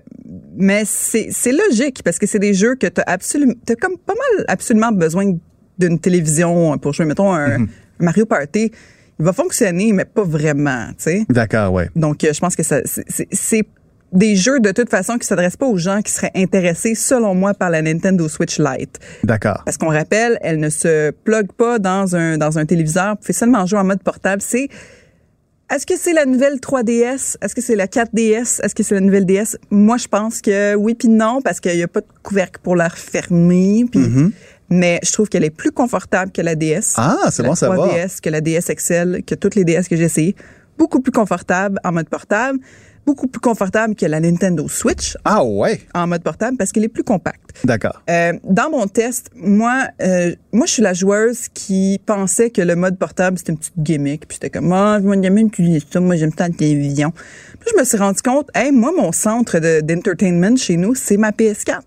[0.56, 4.12] mais c'est c'est logique parce que c'est des jeux que t'as absolument, t'as comme pas
[4.14, 5.32] mal absolument besoin
[5.78, 7.06] d'une télévision pour jouer.
[7.06, 7.66] Mettons un, un
[8.00, 8.70] Mario Party,
[9.18, 11.24] il va fonctionner, mais pas vraiment, tu sais.
[11.28, 11.88] D'accord, ouais.
[11.96, 13.64] Donc, euh, je pense que ça, c'est-
[14.12, 17.54] des jeux de toute façon qui s'adressent pas aux gens qui seraient intéressés, selon moi,
[17.54, 18.98] par la Nintendo Switch Lite.
[19.22, 19.62] D'accord.
[19.64, 23.10] Parce qu'on rappelle, elle ne se plug pas dans un, dans un téléviseur.
[23.10, 24.42] Vous pouvez seulement jouer en mode portable.
[24.42, 24.68] C'est,
[25.72, 27.36] est-ce que c'est la nouvelle 3DS?
[27.40, 28.60] Est-ce que c'est la 4DS?
[28.64, 29.56] Est-ce que c'est la nouvelle DS?
[29.70, 32.74] Moi, je pense que oui puis non, parce qu'il n'y a pas de couvercle pour
[32.74, 33.84] la refermer.
[33.92, 34.00] Puis,
[34.70, 36.94] Mais je trouve qu'elle est plus confortable que la DS.
[36.96, 37.88] Ah, c'est bon savoir.
[37.88, 40.36] 3DS, que la DS XL, que toutes les DS que j'ai essayées.
[40.78, 42.58] Beaucoup plus confortable en mode portable.
[43.06, 45.80] Beaucoup plus confortable que la Nintendo Switch Ah ouais.
[45.94, 47.40] en mode portable parce qu'elle est plus compacte.
[47.64, 48.00] D'accord.
[48.10, 52.76] Euh, dans mon test, moi, euh, moi, je suis la joueuse qui pensait que le
[52.76, 56.14] mode portable c'était une petite gimmick, puis c'était comme ah, moi j'aime utiliser ça, moi
[56.16, 57.10] j'aime ça la télévision.
[57.58, 61.16] Puis je me suis rendu compte, hey, moi mon centre de- d'entertainment chez nous, c'est
[61.16, 61.80] ma PS4.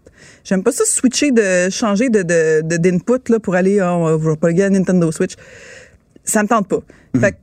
[0.44, 4.30] J'aime pas ça switcher de changer de de de- d'input là pour aller oh, je
[4.30, 5.34] vais pas gars Nintendo Switch.
[6.24, 6.80] Ça me tente pas.
[7.20, 7.38] Fait que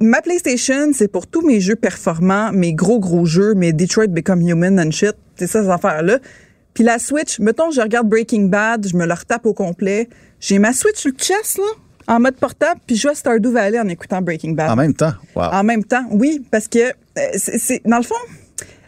[0.00, 4.40] ma PlayStation, c'est pour tous mes jeux performants, mes gros gros jeux, mes Detroit Become
[4.42, 6.18] Human and shit, c'est ça ces affaires là.
[6.74, 10.08] Puis la Switch, mettons, je regarde Breaking Bad, je me le retape au complet.
[10.38, 11.64] J'ai ma Switch sur le chest, là,
[12.14, 14.70] en mode portable, puis je joue à Stardew Valley en écoutant Breaking Bad.
[14.70, 15.12] En même temps.
[15.34, 15.42] Wow.
[15.52, 16.92] En même temps, oui, parce que euh,
[17.34, 18.14] c'est- dans le fond,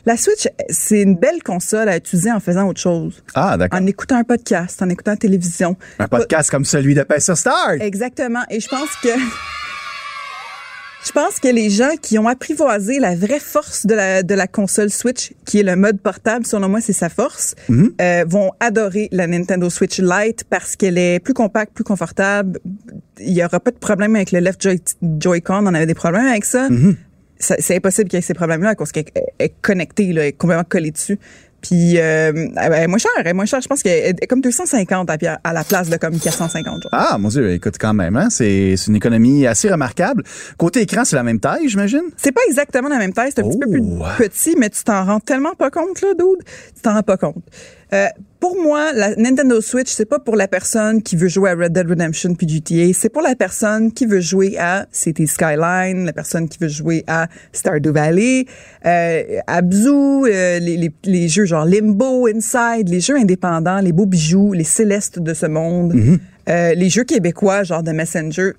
[0.05, 3.23] la Switch, c'est une belle console à utiliser en faisant autre chose.
[3.35, 3.81] Ah, d'accord.
[3.81, 5.77] En écoutant un podcast, en écoutant la télévision.
[5.99, 7.81] Un podcast comme celui de Pace sur Start.
[7.81, 8.43] Exactement.
[8.51, 9.09] Et je pense que.
[11.05, 14.47] Je pense que les gens qui ont apprivoisé la vraie force de la, de la
[14.47, 17.57] console Switch, qui est le mode portable, selon moi, c'est sa force,
[18.01, 22.61] euh, vont adorer la Nintendo Switch Lite parce qu'elle est plus compacte, plus confortable.
[23.19, 24.81] Il y aura pas de problème avec le left Joy-
[25.19, 25.67] Joy-Con.
[25.67, 26.69] On avait des problèmes avec ça.
[26.69, 26.75] Ça-
[27.43, 29.05] C'est impossible qu'il y ait ces problèmes-là à cause qu'elle
[29.39, 31.19] est connectée, là, elle est complètement collée dessus.
[31.61, 33.61] Puis, euh, elle est moins chère, elle est moins chère.
[33.61, 36.83] Je pense qu'elle est comme 250 à, la place de comme 450.
[36.83, 36.91] genre.
[36.93, 40.25] Ah, mon Dieu, écoute, quand même, hein, c'est c'est une économie assez remarquable.
[40.59, 42.03] Côté écran, c'est la même taille, j'imagine?
[42.17, 44.05] C'est pas exactement la même taille, c'est un petit peu plus Oh.
[44.19, 46.45] petit, mais tu t'en rends tellement pas compte, là, dude.
[46.75, 47.45] Tu t'en rends pas compte.
[47.93, 48.07] Euh,
[48.41, 51.73] pour moi, la Nintendo Switch, c'est pas pour la personne qui veut jouer à Red
[51.73, 52.93] Dead Redemption puis GTA.
[52.93, 57.05] C'est pour la personne qui veut jouer à City Skyline, la personne qui veut jouer
[57.07, 58.47] à Stardew Valley,
[58.87, 64.07] euh, Abzu, euh, les, les, les jeux genre Limbo, Inside, les jeux indépendants, les beaux
[64.07, 65.95] bijoux, les célestes de ce monde,
[66.49, 68.53] euh, les jeux québécois genre de Messenger.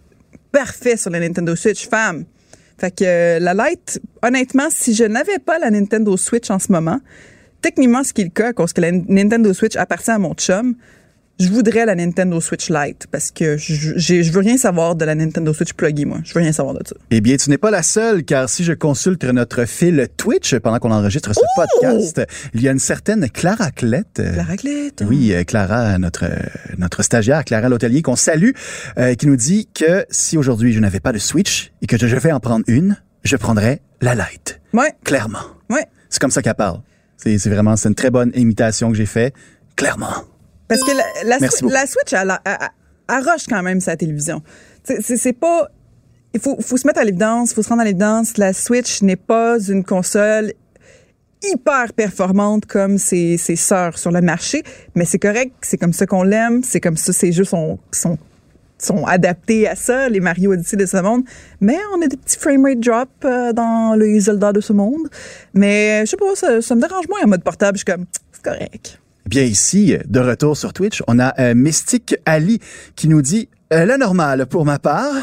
[0.51, 2.25] Parfait sur la Nintendo Switch, femme.
[2.77, 6.99] Fait que la Lite, honnêtement, si je n'avais pas la Nintendo Switch en ce moment,
[7.63, 10.75] techniquement, ce qui est le cas, cause que la Nintendo Switch appartient à mon chum,
[11.39, 15.15] je voudrais la Nintendo Switch Lite parce que je, je veux rien savoir de la
[15.15, 16.19] Nintendo Switch pluggy, moi.
[16.23, 16.95] Je veux rien savoir de ça.
[17.09, 20.77] Eh bien, tu n'es pas la seule, car si je consulte notre fil Twitch pendant
[20.77, 22.21] qu'on enregistre ce podcast,
[22.53, 24.19] il y a une certaine Clara Clette.
[24.19, 25.01] euh, La raclette.
[25.01, 25.07] hein.
[25.09, 26.37] Oui, euh, Clara, notre euh,
[26.77, 28.51] notre stagiaire, Clara l'hôtelier, qu'on salue,
[28.99, 32.05] euh, qui nous dit que si aujourd'hui je n'avais pas de Switch et que je
[32.15, 34.61] vais en prendre une, je prendrais la Lite.
[34.71, 35.39] Ouais, Clairement.
[35.71, 35.87] ouais.
[36.09, 36.81] C'est comme ça qu'elle parle.
[37.17, 39.33] C'est vraiment c'est une très bonne imitation que j'ai fait.
[39.75, 40.13] Clairement.
[40.67, 41.73] Parce que la, la, Merci Swi- beaucoup.
[41.73, 42.37] la Switch, elle,
[43.07, 44.41] arroche quand même sa télévision.
[44.83, 45.69] C'est- pas.
[46.33, 48.37] Il faut, faut se mettre à l'évidence, il faut se rendre à l'évidence.
[48.37, 50.53] La Switch n'est pas une console
[51.43, 54.63] hyper performante comme ses, ses sœurs sur le marché,
[54.95, 58.17] mais c'est correct, c'est comme ça qu'on l'aime, c'est comme ça ses jeux sont, sont
[58.85, 61.23] sont adaptés à ça, les Mario Odyssey de ce monde.
[61.61, 65.07] Mais on a des petits frame rate drop euh, dans les Zelda de ce monde.
[65.53, 67.77] Mais je sais pas, ça, ça me dérange moins en mode portable.
[67.77, 68.99] Je suis comme, c'est correct.
[69.25, 72.59] Bien ici, de retour sur Twitch, on a euh, Mystique Ali
[72.95, 75.13] qui nous dit euh, la normale pour ma part,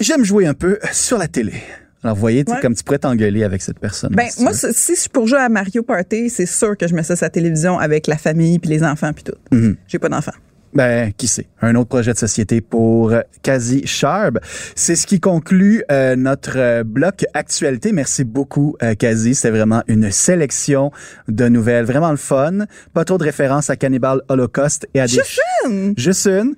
[0.00, 1.54] j'aime jouer un peu sur la télé.
[2.02, 2.60] Alors, vous voyez, Ouais.
[2.60, 4.10] comme tu pourrais t'engueuler avec cette personne.
[4.14, 7.02] Ben, moi, si si c'est pour jouer à Mario Party, c'est sûr que je mets
[7.02, 9.34] ça sur la télévision avec la famille puis les enfants puis tout.
[9.50, 9.76] Mhm.
[9.88, 10.32] J'ai pas d'enfants.
[10.76, 11.46] Ben, qui sait?
[11.62, 14.36] Un autre projet de société pour Kazi Sharp.
[14.74, 17.92] C'est ce qui conclut euh, notre euh, bloc actualité.
[17.92, 19.34] Merci beaucoup, euh, Kazi.
[19.34, 20.92] C'était vraiment une sélection
[21.28, 21.86] de nouvelles.
[21.86, 22.66] Vraiment le fun.
[22.92, 25.14] Pas trop de références à Cannibal Holocaust et à des...
[25.14, 25.94] Juste une!
[25.96, 26.54] Juste une.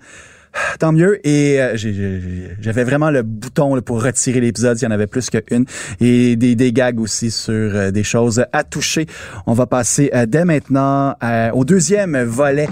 [0.81, 1.25] Tant mieux.
[1.25, 1.77] Et euh,
[2.61, 4.81] j'avais vraiment le bouton là, pour retirer l'épisode.
[4.81, 5.65] Il y en avait plus qu'une.
[6.01, 9.07] Et des, des gags aussi sur euh, des choses à toucher.
[9.47, 12.69] On va passer euh, dès maintenant euh, au deuxième volet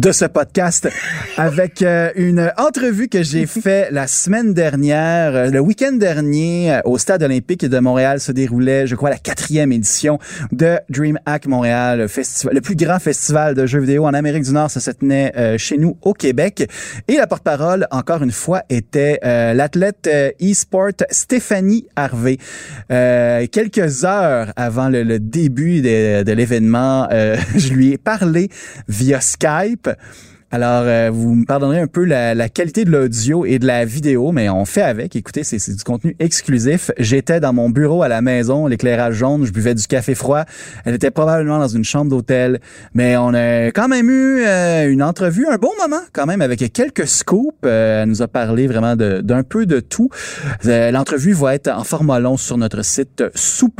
[0.00, 0.88] de ce podcast
[1.36, 6.80] avec euh, une entrevue que j'ai fait la semaine dernière, euh, le week-end dernier, euh,
[6.86, 10.18] au Stade olympique de Montréal se déroulait, je crois, la quatrième édition
[10.52, 14.52] de DreamHack Montréal, le, festival, le plus grand festival de jeux vidéo en Amérique du
[14.52, 14.70] Nord.
[14.70, 16.66] Ça se tenait chez nous au Québec.
[17.06, 20.08] Et la porte-parole, encore une fois, était l'athlète
[20.40, 22.38] e-sport Stéphanie Harvey.
[22.88, 27.08] Quelques heures avant le, le début de, de l'événement,
[27.56, 28.48] je lui ai parlé
[28.88, 29.89] via Skype.
[29.96, 30.29] Gruppe.
[30.52, 33.84] Alors, euh, vous me pardonnerez un peu la, la qualité de l'audio et de la
[33.84, 35.14] vidéo, mais on fait avec.
[35.14, 36.90] Écoutez, c'est du contenu exclusif.
[36.98, 40.44] J'étais dans mon bureau à la maison, l'éclairage jaune, je buvais du café froid.
[40.84, 42.60] Elle était probablement dans une chambre d'hôtel,
[42.94, 46.72] mais on a quand même eu euh, une entrevue, un bon moment quand même, avec
[46.72, 47.54] quelques scoops.
[47.64, 50.10] Euh, elle nous a parlé vraiment d'un peu de tout.
[50.66, 53.70] Euh, L'entrevue va être en format long sur notre site sous.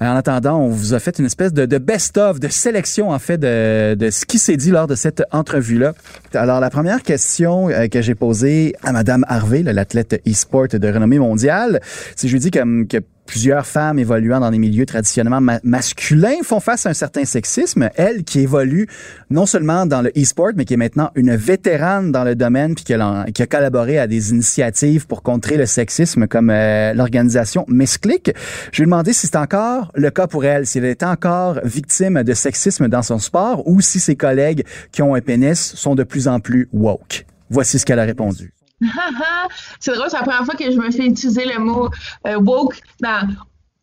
[0.00, 3.38] En attendant, on vous a fait une espèce de, de best-of, de sélection en fait
[3.38, 5.92] de, de ce qui s'est dit lors de cette entrevue-là.
[6.34, 11.18] Alors, la première question euh, que j'ai posée à Madame Harvey, l'athlète e-sport de renommée
[11.18, 11.80] mondiale,
[12.16, 16.38] c'est je lui dis comme que plusieurs femmes évoluant dans des milieux traditionnellement ma- masculins
[16.42, 17.90] font face à un certain sexisme.
[17.94, 18.88] Elle, qui évolue
[19.30, 22.84] non seulement dans le e-sport, mais qui est maintenant une vétérane dans le domaine, puis
[22.84, 28.32] qui a, collaboré à des initiatives pour contrer le sexisme, comme euh, l'organisation Miss Click.
[28.72, 31.60] Je lui ai demandé si c'est encore le cas pour elle, si elle est encore
[31.64, 35.94] victime de sexisme dans son sport, ou si ses collègues qui ont un pénis sont
[35.94, 37.26] de plus en plus woke.
[37.50, 38.52] Voici ce qu'elle a répondu.
[39.80, 41.88] c'est drôle, c'est la première fois que je me fais utiliser le mot
[42.26, 43.28] euh, woke dans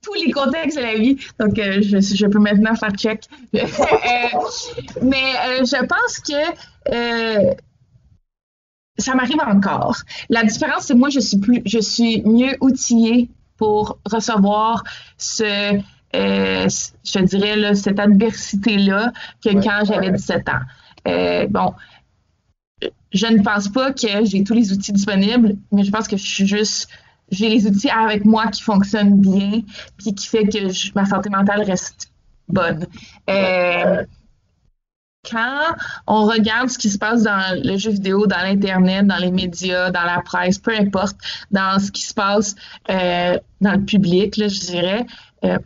[0.02, 1.18] tous les contextes de la vie.
[1.40, 3.24] Donc, euh, je, je peux maintenant faire check.
[3.54, 4.40] Euh,
[5.02, 7.56] mais je pense que
[8.98, 9.98] ça m'arrive encore.
[10.30, 14.84] La différence, c'est moi, je suis plus, je suis mieux outillée pour recevoir
[15.18, 15.80] ce,
[16.16, 16.68] euh,
[17.04, 19.12] je dirais, là, cette adversité-là
[19.44, 20.62] que quand j'avais 17 ans.
[21.08, 21.74] Euh, bon,
[23.16, 26.26] je ne pense pas que j'ai tous les outils disponibles, mais je pense que je
[26.26, 26.90] suis juste,
[27.32, 29.62] j'ai les outils avec moi qui fonctionnent bien,
[29.98, 32.12] puis qui fait que ma santé mentale reste
[32.50, 32.86] bonne.
[33.30, 34.04] Euh,
[35.30, 35.62] quand
[36.08, 39.92] on regarde ce qui se passe dans le jeu vidéo, dans l'Internet, dans les médias,
[39.92, 41.16] dans la presse, peu importe,
[41.52, 42.56] dans ce qui se passe
[42.90, 45.06] euh, dans le public, là, je dirais,
[45.46, 45.58] euh,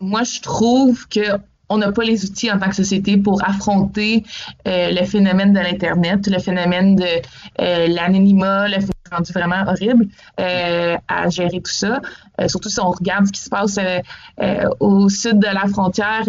[0.00, 4.24] moi, je trouve que on n'a pas les outils en tant que société pour affronter
[4.66, 7.04] euh, le phénomène de l'Internet, le phénomène de
[7.60, 10.06] euh, l'anonymat, le fait rendu vraiment horrible
[10.38, 12.00] euh, à gérer tout ça.
[12.40, 14.00] Euh, surtout si on regarde ce qui se passe euh,
[14.42, 16.24] euh, au sud de la frontière,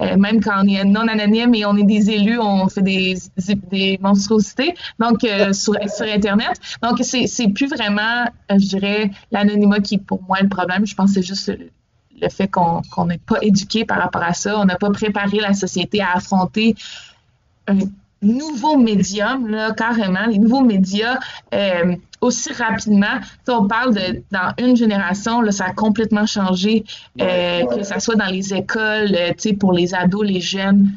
[0.00, 3.16] même quand on est non anonyme et on est des élus, on fait des,
[3.70, 4.74] des monstruosités.
[4.98, 5.20] Donc
[5.52, 6.60] sur, sur Internet.
[6.82, 10.86] Donc c'est plus vraiment, je dirais, l'anonymat qui est pour moi le problème.
[10.86, 11.52] Je pense que c'est juste
[12.24, 14.58] le, fait qu'on n'est pas éduqué par rapport à ça.
[14.58, 16.74] On n'a pas préparé la société à affronter
[17.66, 17.78] un
[18.24, 21.18] nouveau médium, carrément, les nouveaux médias
[21.54, 23.20] euh, aussi rapidement.
[23.48, 26.84] On parle de dans une génération, là, ça a complètement changé,
[27.20, 30.90] euh, que ça soit dans les écoles, euh, pour les ados, les jeunes.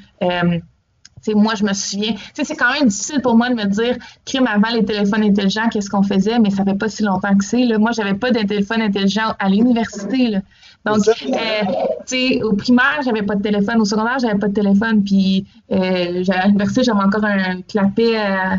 [1.35, 4.69] Moi, je me souviens, c'est quand même difficile pour moi de me dire, crime avant
[4.69, 7.65] les téléphones intelligents, qu'est-ce qu'on faisait, mais ça fait pas si longtemps que c'est.
[7.77, 10.37] Moi, j'avais pas de téléphone intelligent à l'université.
[10.87, 11.13] Donc, euh,
[12.05, 13.81] tu sais, au primaire, j'avais pas de téléphone.
[13.81, 15.03] Au secondaire, j'avais pas de téléphone.
[15.03, 18.17] Puis, euh, à l'université, j'avais encore un clapet.
[18.17, 18.55] Euh,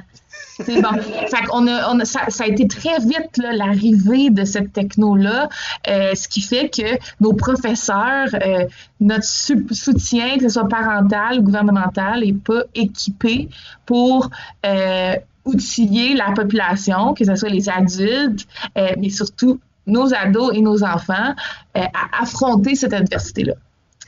[0.64, 0.90] c'est bon.
[1.28, 5.48] Fait qu'on a, on a, ça, ça, a été très vite l'arrivée de cette techno-là,
[5.88, 8.64] euh, ce qui fait que nos professeurs, euh,
[9.00, 13.48] notre soutien, que ce soit parental ou gouvernemental, n'est pas équipé
[13.86, 14.30] pour
[14.66, 15.14] euh,
[15.44, 20.85] outiller la population, que ce soit les adultes, euh, mais surtout nos ados et nos
[20.85, 21.35] enfants,
[21.77, 23.55] euh, à affronter cette adversité-là.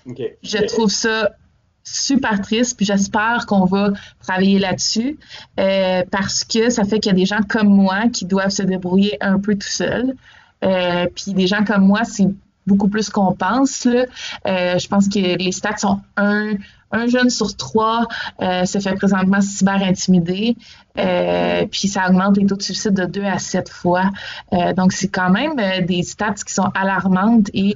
[0.06, 0.36] Okay.
[0.42, 1.30] Je trouve ça
[1.82, 5.18] super triste, puis j'espère qu'on va travailler là-dessus
[5.58, 8.62] euh, parce que ça fait qu'il y a des gens comme moi qui doivent se
[8.62, 10.14] débrouiller un peu tout seuls.
[10.62, 12.28] Euh, puis des gens comme moi, c'est
[12.70, 13.86] beaucoup plus qu'on pense.
[13.86, 16.52] Euh, je pense que les stats sont un,
[16.92, 18.06] un jeune sur trois
[18.40, 20.56] euh, se fait présentement cyber intimider.
[20.98, 24.10] Euh, puis ça augmente les taux de suicide de 2 à 7 fois.
[24.76, 27.74] Donc c'est quand même des stats qui sont alarmantes et,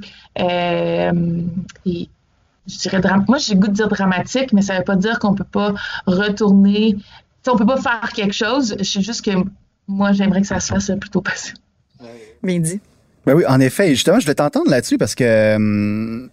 [2.66, 5.44] je dirais moi j'ai goût de dire dramatique, mais ça veut pas dire qu'on peut
[5.44, 5.74] pas
[6.06, 6.96] retourner.
[7.42, 8.74] T'sais, on peut pas faire quelque chose.
[8.82, 9.32] C'est juste que
[9.86, 11.58] moi j'aimerais que ça se fasse le plus tôt possible.
[13.26, 13.90] Ben oui, en effet.
[13.90, 16.28] Et Justement, je vais t'entendre là-dessus parce que hum,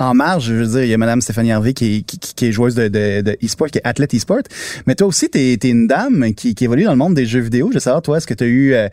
[0.00, 2.32] en marge, je veux dire, il y a Madame Stéphanie Hervé qui, est- qui, qui-
[2.32, 4.42] qui est joueuse de, de, de e-sport, qui est athlète e-sport.
[4.86, 7.40] Mais toi aussi, t'es es une dame qui, qui évolue dans le monde des jeux
[7.40, 7.66] vidéo.
[7.70, 8.88] Je veux savoir, toi, est-ce que tu as eu euh,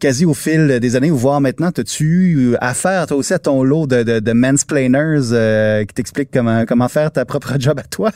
[0.00, 3.62] quasi au fil des années, ou voire maintenant, as-tu eu affaire, toi aussi, à ton
[3.62, 7.84] lot de, de, de mansplainers euh, qui t'expliquent comment, comment faire ta propre job à
[7.84, 8.10] toi?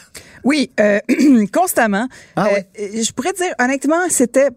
[0.44, 0.98] Oui, euh,
[1.50, 2.08] constamment.
[2.36, 2.60] Ah Euh,
[3.02, 4.48] je pourrais dire, honnêtement, c'était,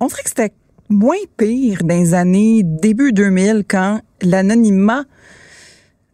[0.00, 0.50] on dirait que c'était
[0.90, 5.04] moins pire dans les années début 2000 quand l'anonymat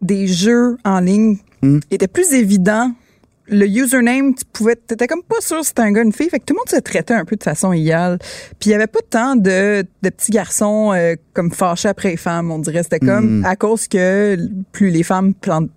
[0.02, 1.78] des jeux en ligne Hmm.
[1.90, 2.92] était plus évident.
[3.48, 6.28] Le username, tu pouvais, t'étais comme pas sûr si c'était un gars, une fille.
[6.28, 8.18] Fait que tout le monde se traitait un peu de façon égale.
[8.58, 12.16] Puis il y avait pas tant de, de petits garçons euh, comme fâchés après les
[12.16, 12.82] femmes, on dirait.
[12.82, 14.36] C'était comme à cause que
[14.72, 15.68] plus les femmes plan-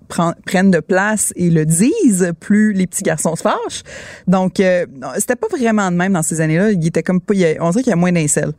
[0.45, 3.83] prennent de place et le disent, plus les petits garçons se fâchent.
[4.27, 4.85] Donc euh,
[5.17, 6.71] c'était pas vraiment de même dans ces années-là.
[6.71, 8.53] Il était comme pas, il y a- on dirait qu'il y a moins d'incels.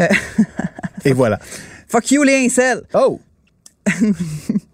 [0.00, 0.06] Euh,
[1.04, 1.38] Et voilà.
[1.86, 2.82] fuck you les incels.
[2.94, 3.20] Oh!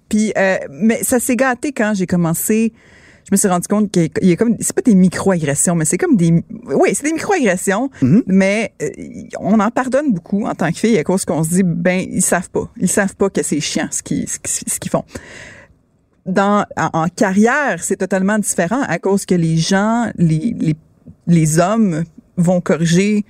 [0.08, 2.72] Puis, euh, mais ça s'est gâté quand j'ai commencé.
[3.30, 5.98] Je me suis rendu compte qu'il y a- comme, c'est pas des micro-agressions, mais c'est
[5.98, 7.88] comme des, oui, c'est des micro-agressions,
[8.26, 8.88] mais euh,
[9.38, 12.22] on en pardonne beaucoup en tant que fille à cause qu'on se dit, ben, ils
[12.22, 12.68] savent pas.
[12.76, 15.04] Ils savent pas que c'est chiant ce qu'ils, ce qu'ils font.
[16.26, 20.76] Dans, en, en carrière, c'est totalement différent à cause que les gens, les, les,
[21.26, 22.04] les hommes
[22.36, 23.24] vont corriger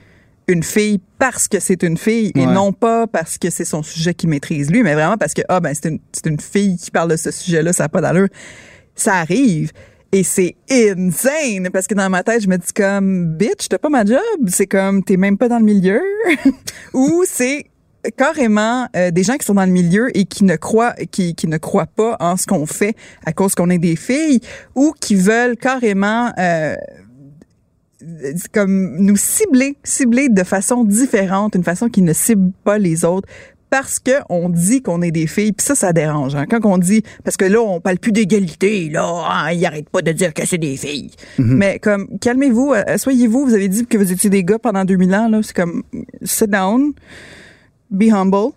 [0.49, 2.53] une fille parce que c'est une fille et Ouais.
[2.53, 5.61] non pas parce que c'est son sujet qu'il maîtrise lui, mais vraiment parce que ah
[5.61, 8.27] ben c'est une c'est une fille qui parle de ce sujet-là, ça n'a pas d'allure.
[8.97, 9.71] Ça arrive
[10.13, 13.89] et c'est insane parce que dans ma tête je me dis comme bitch t'as pas
[13.89, 16.01] ma job, c'est comme t'es même pas dans le milieu.
[16.95, 17.67] Ou c'est
[18.17, 21.47] carrément euh, des gens qui sont dans le milieu et qui ne croient qui, qui
[21.47, 24.41] ne croient pas en ce qu'on fait à cause qu'on est des filles
[24.75, 26.75] ou qui veulent carrément euh,
[28.53, 33.29] comme nous cibler, cibler de façon différente, une façon qui ne cible pas les autres
[33.71, 36.35] parce que on dit qu'on est des filles, puis ça, ça dérange.
[36.35, 36.47] Hein?
[36.51, 40.03] Quand on dit, parce que là, on parle plus d'égalité, là, hein, ils arrêtent pas
[40.03, 41.13] de dire que c'est des filles.
[41.39, 45.15] Mais comme, calmez-vous, euh, soyez-vous, vous avez dit que vous étiez des gars pendant 2000
[45.15, 45.85] ans, là, c'est comme,
[46.23, 46.93] sit down,
[47.91, 48.53] be humble.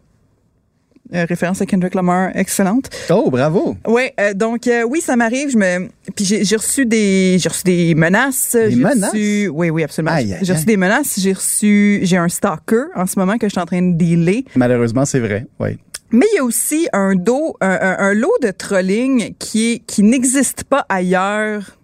[1.14, 2.90] Euh, référence à Kendrick Lamar, excellente.
[3.12, 3.78] Oh, bravo!
[3.88, 5.52] Ouais, euh, donc euh, oui, ça m'arrive.
[5.52, 8.56] Je me, puis j'ai reçu des, j'ai reçu des menaces.
[8.56, 9.14] Des menaces?
[9.14, 10.18] reçu- oui, oui, absolument.
[10.42, 11.20] J'ai reçu des menaces.
[11.20, 14.44] J'ai reçu, j'ai un stalker en ce moment que je suis en train de dealer.
[14.56, 15.46] Malheureusement, c'est vrai.
[15.60, 15.78] Oui.
[16.12, 19.80] Mais il y a aussi un dos, un, un- un lot de trolling qui est,
[19.86, 21.78] qui n'existe pas ailleurs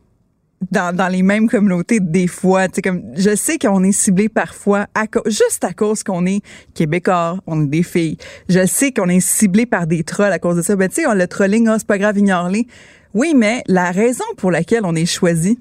[0.71, 2.67] dans, dans les mêmes communautés des fois.
[2.67, 6.41] Tu sais, comme, je sais qu'on est ciblé parfois à juste à cause qu'on est
[6.73, 8.17] québécois, on est des filles.
[8.49, 10.75] Je sais qu'on est ciblé par des trolls à cause de ça.
[10.75, 12.67] Ben, tu sais, on- le trolling, ah, c'est pas grave, ignore-les.
[13.13, 15.59] Oui, mais la raison pour laquelle on est choisi,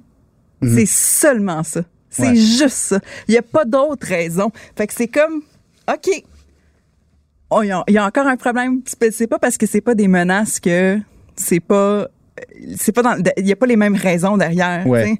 [0.62, 1.82] c'est seulement ça.
[2.10, 2.34] C'est Ouais.
[2.36, 3.00] juste ça.
[3.28, 4.50] Il y a pas d'autre raison.
[4.76, 5.42] Fait que c'est comme,
[5.88, 6.24] OK,
[7.50, 8.82] Oh, il y, a- il y a encore un problème.
[9.10, 10.98] C'est pas parce que c'est pas des menaces que
[11.34, 12.06] c'est pas
[12.76, 14.86] c'est pas dans il y a pas les mêmes raisons derrière.
[14.86, 15.16] Ouais.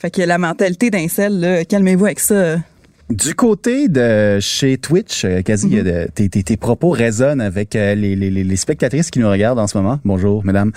[0.00, 2.58] Fait que la mentalité d'un sel, calmez-vous avec ça.
[3.08, 5.86] Du côté de chez Twitch, euh, quasi, Mm-hmm.
[5.86, 9.30] euh, tes, tes, tes propos résonnent avec euh, les, les, les- les spectatrices qui nous
[9.30, 10.00] regardent en ce moment.
[10.04, 10.72] Bonjour, mesdames.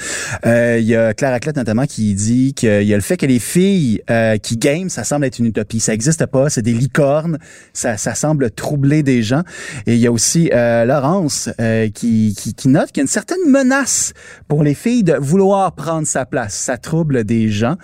[0.45, 3.25] Euh, Il y a Clara Clette notamment qui dit qu'il y a le fait que
[3.25, 5.79] les filles euh, qui game, ça semble être une utopie.
[5.79, 7.39] Ça existe pas, c'est des licornes.
[7.73, 9.41] Ça, ça semble troubler des gens.
[9.87, 11.49] Et il y a aussi euh, Laurence
[11.95, 14.13] qui, qui, qui note qu'il y a une certaine menace
[14.47, 16.53] pour les filles de vouloir prendre sa place.
[16.53, 17.75] Ça trouble des gens,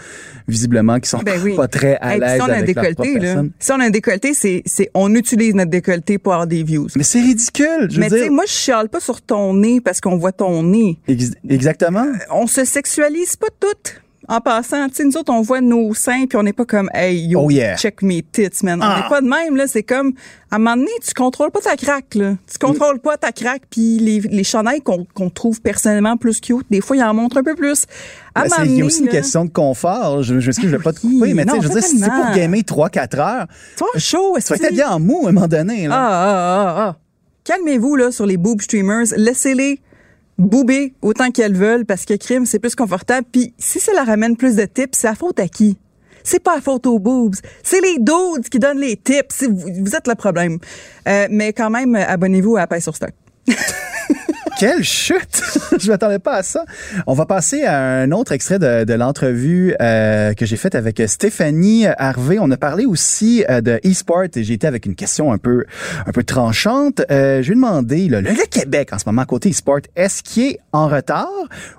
[0.47, 1.55] visiblement, qui sont Ben oui.
[1.57, 3.89] pas très à l'aise si on a un avec décolleté, là, si on a un
[3.89, 6.87] décolleté, c'est, c'est, on utilise notre décolleté pour avoir des views.
[6.95, 7.87] Mais c'est ridicule.
[7.89, 10.63] Je Mais tu sais, moi, je chiale pas sur ton nez parce qu'on voit ton
[10.63, 10.97] nez.
[11.07, 12.05] Ex- exactement.
[12.31, 14.01] On se sexualise pas toutes.
[14.27, 16.89] En passant, tu sais, nous autres, on voit nos seins puis on n'est pas comme,
[16.93, 17.75] hey, yo, Oh yeah.
[17.77, 18.79] check mes tits, man.
[18.81, 19.01] On Ah.
[19.03, 19.67] n'est pas de même, là.
[19.67, 20.13] C'est comme,
[20.51, 22.35] à un moment donné, tu contrôles pas ta craque, là.
[22.51, 26.65] Tu contrôles pas ta craque puis les, les chandails qu'on qu'on trouve personnellement plus cute,
[26.69, 27.85] des fois, ils en montrent un peu plus.
[28.33, 30.23] À un Ben, Il y a aussi une là, question de confort.
[30.23, 31.99] Je, je, je vais pas te Oui, couper, mais tu sais, je veux dire, si
[31.99, 33.47] c'est pour gamer 3-4 heures,
[33.77, 35.85] Tu vois, chaud, est-ce être bien en mou à un moment donné.
[35.85, 35.95] Ah, Là.
[35.97, 36.95] ah, ah, ah.
[37.43, 39.05] Calmez-vous, là, sur les boob streamers.
[39.15, 39.79] Laissez-les
[40.37, 43.27] bouber autant qu'elles veulent parce que crime, c'est plus confortable.
[43.31, 45.77] Puis si ça leur ramène plus de tips, c'est à faute à qui?
[46.23, 47.35] C'est pas à faute aux boobs.
[47.63, 49.43] C'est les dudes qui donnent les tips.
[49.43, 50.57] Vous, vous êtes le problème.
[51.07, 53.11] Euh, mais quand même, abonnez-vous à Paix sur Stock.
[54.57, 55.43] Quelle chute!
[55.79, 56.63] je m'attendais pas à ça.
[57.07, 61.01] On va passer à un autre extrait de, de l'entrevue euh, que j'ai faite avec
[61.07, 62.37] Stéphanie Harvey.
[62.39, 65.65] On a parlé aussi euh, de e-sport et j'ai été avec une question un peu
[66.05, 67.01] un peu tranchante.
[67.11, 70.23] Euh, je lui ai demandé, là, le, le Québec en ce moment côté e-sport, est-ce
[70.23, 71.27] qu'il est en retard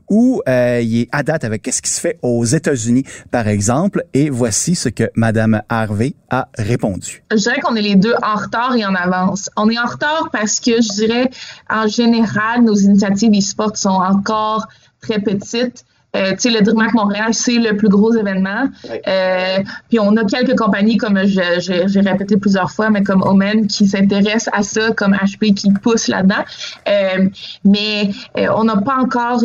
[0.08, 4.04] ou euh, il est à date avec ce qui se fait aux États-Unis, par exemple?
[4.14, 7.22] Et voici ce que Madame Harvey a répondu.
[7.30, 9.50] Je dirais qu'on est les deux en retard et en avance.
[9.56, 11.30] On est en retard parce que je dirais,
[11.70, 14.66] en général, nos initiatives e-sport sont encore
[15.00, 15.84] très petites.
[16.14, 18.68] Euh, tu sais, le DreamHack Montréal, c'est le plus gros événement.
[19.06, 19.58] Euh,
[19.88, 24.48] puis on a quelques compagnies, comme j'ai répété plusieurs fois, mais comme Omen, qui s'intéressent
[24.52, 26.44] à ça, comme HP qui pousse là-dedans.
[26.88, 27.28] Euh,
[27.64, 29.42] mais euh, on n'a pas encore...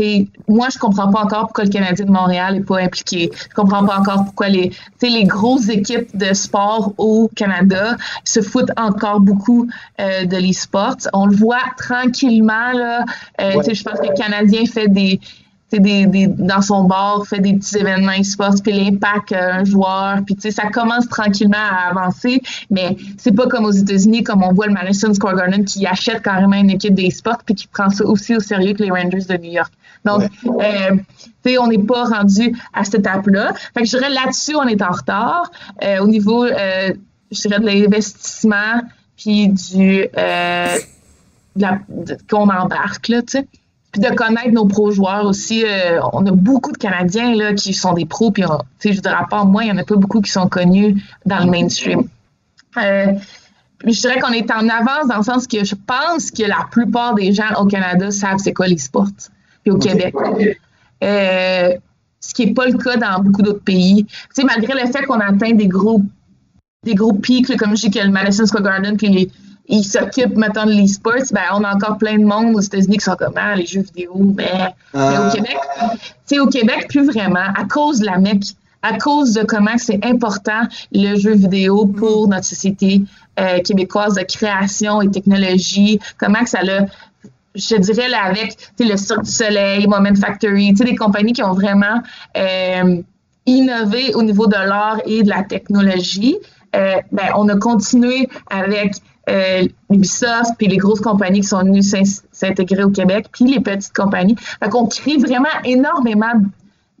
[0.00, 2.80] euh, tu sais, moi, je comprends pas encore pourquoi le Canadien de Montréal est pas
[2.80, 3.30] impliqué.
[3.32, 4.72] Je comprends pas encore pourquoi les,
[5.02, 9.68] les grosses équipes de sport au Canada se foutent encore beaucoup
[10.00, 10.96] euh, de l'e-sport.
[11.12, 13.04] On le voit tranquillement là.
[13.40, 15.20] Euh, Je pense que le Canadien fait des
[15.78, 20.18] des, des, dans son bar, fait des petits événements e-sport, puis l'impact euh, un joueur,
[20.24, 24.66] puis ça commence tranquillement à avancer, mais c'est pas comme aux États-Unis, comme on voit
[24.66, 28.36] le Madison Square Garden qui achète carrément une équipe d'e-sport, puis qui prend ça aussi
[28.36, 29.72] au sérieux que les Rangers de New York.
[30.04, 30.96] Donc, euh,
[31.42, 33.54] tu sais, on n'est pas rendu à cette étape-là.
[33.54, 35.50] Fait que je dirais là-dessus, on est en retard.
[35.82, 36.92] Euh, au niveau, euh,
[37.30, 38.82] je dirais, de l'investissement,
[39.16, 40.08] puis du
[42.28, 43.48] qu'on embarque, là, tu sais.
[43.92, 45.64] Puis de connaître nos pro-joueurs aussi.
[46.12, 49.00] on a beaucoup de Canadiens là, qui sont des pros, puis on- tu sais, je
[49.00, 51.50] dirais, à part moi, il n'y en a pas beaucoup qui sont connus dans le
[51.50, 52.08] mainstream.
[53.86, 57.14] Je dirais qu'on est en avance dans le sens que je pense que la plupart
[57.14, 59.08] des gens au Canada savent c'est quoi les sports,
[59.64, 60.14] puis au Québec.
[61.02, 61.70] Euh,
[62.20, 64.04] ce qui n'est pas le cas dans beaucoup d'autres pays.
[64.06, 66.02] Tu sais, malgré le fait qu'on atteint des gros
[66.84, 69.30] des gros pics, comme je dis que le Madison Square Garden, puis les,
[69.68, 73.04] ils s'occupent maintenant de l'e-sports, ben, on a encore plein de monde aux États-Unis qui
[73.04, 77.06] sont comme, ah, les jeux vidéo, mais, mais au Québec, tu sais, au Québec, plus
[77.06, 78.42] vraiment, à cause de la MEC,
[78.82, 80.60] à cause de comment c'est important
[80.92, 83.02] le jeu vidéo pour notre société
[83.40, 86.84] euh, québécoise de création et technologie, comment que ça l'a
[87.54, 92.02] je dirais là avec le Cirque du Soleil, Moment Factory, des compagnies qui ont vraiment
[92.36, 93.02] euh,
[93.46, 96.36] innové au niveau de l'art et de la technologie.
[96.74, 98.94] Euh, ben, on a continué avec
[99.28, 102.02] euh, Ubisoft puis les grosses compagnies qui sont venues s'in-
[102.32, 104.36] s'intégrer au Québec, puis les petites compagnies.
[104.36, 106.32] Fait qu'on crée vraiment énormément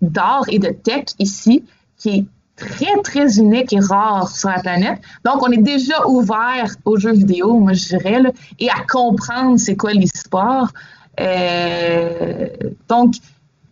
[0.00, 1.64] d'art et de tech ici
[1.96, 2.24] qui est
[2.56, 5.00] très, très unique et rare sur la planète.
[5.24, 9.58] Donc, on est déjà ouvert aux jeux vidéo, moi, je dirais, là, et à comprendre
[9.58, 10.68] c'est quoi l'e-sport.
[11.20, 12.48] Euh,
[12.88, 13.14] donc,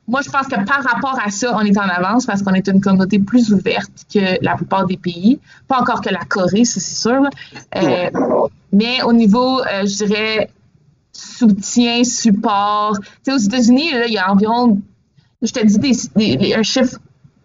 [0.09, 2.67] moi, je pense que par rapport à ça, on est en avance parce qu'on est
[2.67, 5.39] une communauté plus ouverte que la plupart des pays.
[5.69, 7.23] Pas encore que la Corée, ça, c'est sûr.
[7.77, 8.11] Euh,
[8.73, 10.51] mais au niveau, euh, je dirais,
[11.13, 12.99] soutien, support.
[13.01, 14.81] Tu sais, aux États-Unis, il y a environ,
[15.41, 15.79] je te dis
[16.17, 16.99] des, un chiffre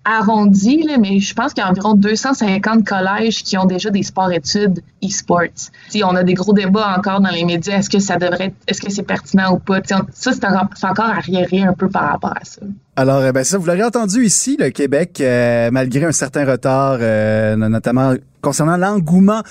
[0.10, 4.82] arrondi, mais je pense qu'il y a environ 250 collèges qui ont déjà des sports-études
[5.04, 5.70] e-sports.
[5.90, 7.78] Sais, on a des gros débats encore dans les médias.
[7.78, 9.80] Est-ce que ça devrait, est-ce que c'est pertinent ou pas?
[10.14, 12.62] Ça, c'est encore arriéré un peu par rapport à ça.
[13.00, 16.98] Alors, eh ben ça, vous l'aurez entendu ici, le Québec, euh, malgré un certain retard,
[17.00, 19.44] euh, notamment concernant l'engouement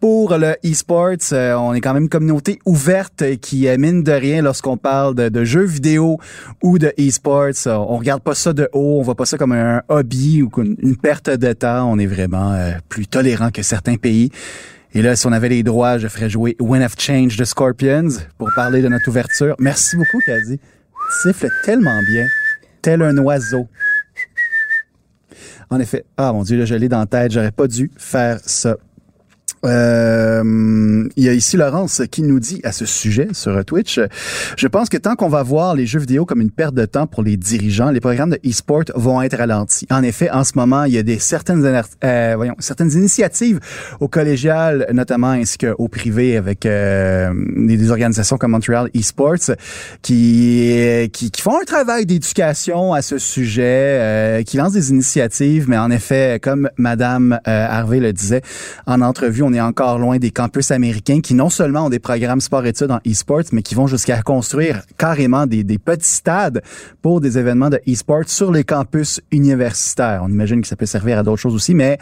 [0.00, 4.12] pour le e-sports, euh, on est quand même une communauté ouverte qui, euh, mine de
[4.12, 6.18] rien, lorsqu'on parle de, de jeux vidéo
[6.62, 9.80] ou de e-sports, on regarde pas ça de haut, on voit pas ça comme un
[9.88, 11.90] hobby ou une perte de temps.
[11.90, 12.54] On est vraiment
[12.90, 14.30] plus tolérant que certains pays.
[14.92, 18.10] Et là, si on avait les droits, je ferais jouer Wind of Change de Scorpions
[18.36, 19.56] pour parler de notre ouverture.
[19.58, 20.58] Merci beaucoup, Caddy.
[20.58, 22.26] Tu siffles tellement bien
[22.82, 23.68] tel un oiseau.
[25.70, 26.04] En effet.
[26.16, 27.32] Ah mon Dieu, là, je l'ai dans la tête.
[27.32, 28.76] J'aurais pas dû faire ça.
[29.66, 34.00] Euh, il y a ici Laurence qui nous dit à ce sujet sur Twitch,
[34.56, 37.06] je pense que tant qu'on va voir les jeux vidéo comme une perte de temps
[37.06, 39.86] pour les dirigeants, les programmes de e-sport vont être ralentis.
[39.90, 43.60] En effet, en ce moment, il y a des certaines euh, voyons, certaines initiatives
[44.00, 49.56] au collégial notamment ainsi qu'au privé avec euh, des, organisations comme Montreal Esports
[50.00, 55.76] qui, qui font un travail d'éducation à ce sujet, euh, qui lancent des initiatives, mais
[55.76, 58.42] en effet, comme Madame Harvey le disait
[58.86, 62.90] en entrevue, est encore loin des campus américains qui non seulement ont des programmes sport-études
[62.90, 66.62] en e-sports, mais qui vont jusqu'à construire carrément des, petits stades
[67.02, 70.20] pour des événements de e-sport sur les campus universitaires.
[70.24, 71.98] On imagine que ça peut servir à d'autres choses aussi, mais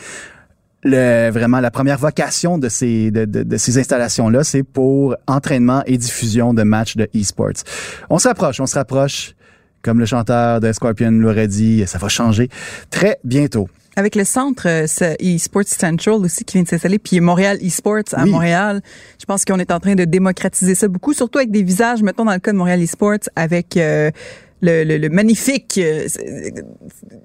[0.85, 5.83] vraiment la première vocation de ces de, de, de ces installations là, c'est pour entraînement
[5.87, 7.65] et diffusion de matchs de e-sports.
[8.11, 9.35] On se rapproche, on se rapproche.
[9.81, 12.49] Comme le chanteur de Scorpion l'aurait dit, ça va changer
[12.91, 13.69] très bientôt.
[13.99, 18.23] Avec le centre euh, eSports Central aussi qui vient de s'installer, puis Montréal eSports à
[18.23, 18.31] Oui.
[18.31, 18.81] Montréal,
[19.21, 22.25] je pense qu'on est en train de démocratiser ça beaucoup, surtout avec des visages, mettons
[22.25, 24.13] dans le cas de Montréal eSports, avec euh,
[24.61, 26.07] le, le, le magnifique euh,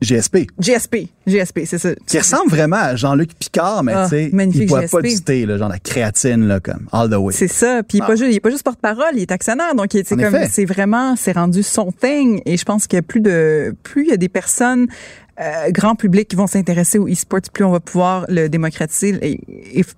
[0.01, 1.07] GSP, GSP.
[1.27, 1.89] GSP, c'est ça.
[2.07, 5.45] qui ressemble vraiment à Jean-Luc Picard, mais Ah, tu sais, il boit pas du thé,
[5.45, 7.33] là, genre la créatine, là, comme all the way.
[7.33, 7.81] C'est ça.
[7.83, 8.07] Puis il est Ah.
[8.07, 9.73] pas juste, il est pas juste porte-parole, il est actionnaire.
[9.75, 12.41] Donc il comme, c'est vraiment, c'est rendu son thing.
[12.45, 14.87] Et je pense que plus de, plus il y a des personnes
[15.41, 19.79] euh, grand public qui vont s'intéresser au e-sports, plus on va pouvoir le démocratiser et,
[19.79, 19.93] et f-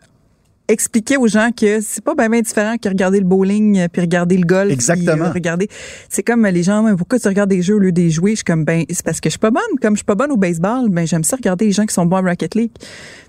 [0.68, 4.38] expliquer aux gens que c'est pas bien différent que regarder le bowling euh, puis regarder
[4.38, 4.68] le golf.
[4.68, 5.26] puis, Exactement.
[5.26, 5.70] euh, regarder,
[6.09, 8.43] c'est comme les gens, pourquoi tu regardes des jeux au lieu des jouer Je suis
[8.43, 9.61] comme ben c'est parce que je suis pas bonne.
[9.82, 12.05] Comme je suis pas bonne au baseball, ben j'aime ça regarder les gens qui sont
[12.05, 12.72] bons à Rocket League.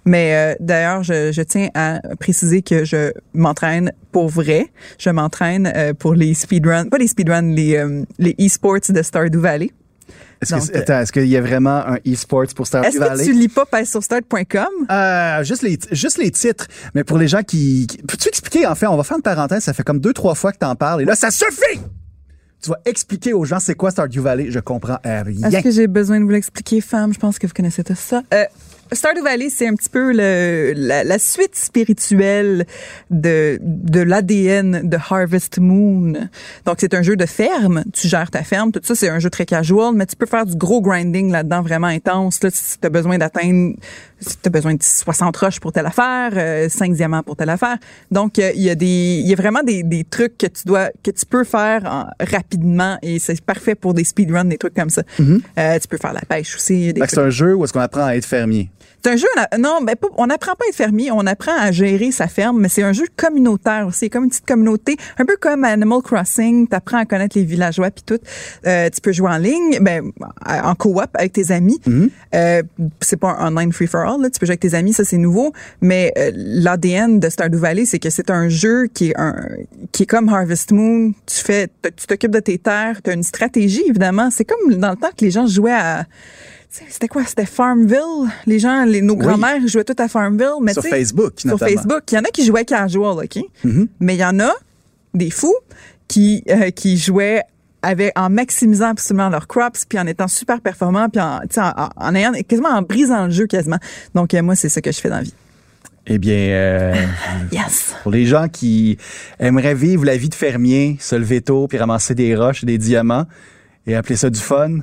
[0.07, 4.69] Mais euh, d'ailleurs, je, je tiens à préciser que je m'entraîne pour vrai.
[4.99, 9.39] Je m'entraîne euh, pour les speedruns, pas les speedruns, les euh, les e-sports de Stardew
[9.39, 9.73] Valley.
[10.43, 13.25] Est-ce est-ce qu'il y a vraiment un e-sports pour Stardew Est-ce Valley?
[13.25, 17.17] que tu lis pas passe sur start.com Euh, juste les juste les titres, mais pour
[17.19, 19.83] les gens qui, qui- peux-tu expliquer en fait, on va faire une parenthèse, ça fait
[19.83, 21.81] comme deux trois fois que t'en parles et là ça suffit.
[22.63, 25.49] Tu vas expliquer aux gens c'est quoi Stardew Valley, je comprends rien.
[25.51, 27.13] Est-ce que j'ai besoin de vous l'expliquer, femme?
[27.15, 28.23] Je pense que vous connaissez tout ça.
[28.35, 28.45] Euh,
[28.93, 32.67] Stardew Valley, c'est un petit peu le, la, suite spirituelle
[33.11, 36.13] de, de l'ADN de Harvest Moon.
[36.65, 37.85] Donc, c'est un jeu de ferme.
[37.93, 38.71] Tu gères ta ferme.
[38.73, 41.63] Tout ça, c'est un jeu très casual, mais tu peux faire du gros grinding là-dedans,
[41.63, 42.43] vraiment intense.
[42.43, 43.75] Là, si tu besoin d'atteindre,
[44.21, 47.51] si tu as besoin de 60 roches pour telle affaire, euh, 5 diamants pour telle
[47.51, 47.77] affaire.
[48.11, 50.65] Donc, euh, il y a des, il y a vraiment des, des trucs que tu
[50.67, 54.75] dois, que tu peux faire en- rapidement et c'est parfait pour des speedruns, des trucs
[54.75, 55.03] comme ça.
[55.59, 56.93] Euh, tu peux faire la pêche aussi.
[57.09, 58.71] C'est un jeu où est-ce qu'on apprend à être fermier?
[59.05, 62.11] C'est un jeu, non, pas- on n'apprend pas à être fermier, on apprend à gérer
[62.11, 65.63] sa ferme, mais c'est un jeu communautaire aussi, comme une petite communauté, un peu comme
[65.63, 68.19] Animal Crossing, tu apprends à connaître les villageois puis tout.
[68.67, 70.11] Euh, tu peux jouer en ligne, ben,
[70.45, 71.79] en coop avec tes amis.
[72.35, 72.63] Euh,
[73.01, 74.31] c'est pas un online free for all, là.
[74.31, 77.85] tu peux jouer avec tes amis, ça c'est nouveau, mais euh, l'ADN de Stardew Valley,
[77.85, 79.35] c'est que c'est un jeu qui est un
[79.93, 83.23] qui est comme Harvest Moon, tu fais tu t'occupes de tes terres, tu as une
[83.23, 86.07] stratégie évidemment, c'est comme dans le temps que les gens jouaient à
[86.91, 87.25] c'était quoi?
[87.25, 88.29] C'était Farmville?
[88.47, 89.21] Les gens, les, nos Oui.
[89.21, 90.61] grands-mères jouaient tout à Farmville.
[90.61, 91.71] Mais Sur Facebook, Sur notamment.
[91.71, 91.75] Mm-hmm.
[91.75, 92.03] Facebook.
[92.13, 93.39] Il y en a qui jouaient casual, OK?
[94.01, 94.53] Mais il y en a,
[95.15, 95.55] des fous,
[96.09, 97.43] qui, euh, qui jouaient
[97.83, 101.41] avec, en maximisant absolument leurs crops, puis en étant super performants, puis en,
[101.97, 103.79] en, ayant, quasiment en brisant le jeu quasiment.
[104.15, 105.35] Donc, euh, moi, c'est ça que je fais dans la vie.
[106.07, 106.95] Eh bien, euh,
[107.53, 107.95] Yes!
[108.03, 108.97] pour les gens qui
[109.41, 112.79] aimeraient vivre la vie de fermier, se lever tôt puis ramasser des roches et des
[112.79, 113.27] diamants
[113.87, 114.79] et appeler ça du fun,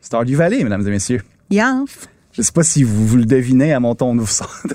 [0.00, 1.22] Stardew Valley, mesdames et messieurs.
[1.50, 2.08] Yes!
[2.36, 4.22] Je sais pas si vous, le devinez à mon ton de,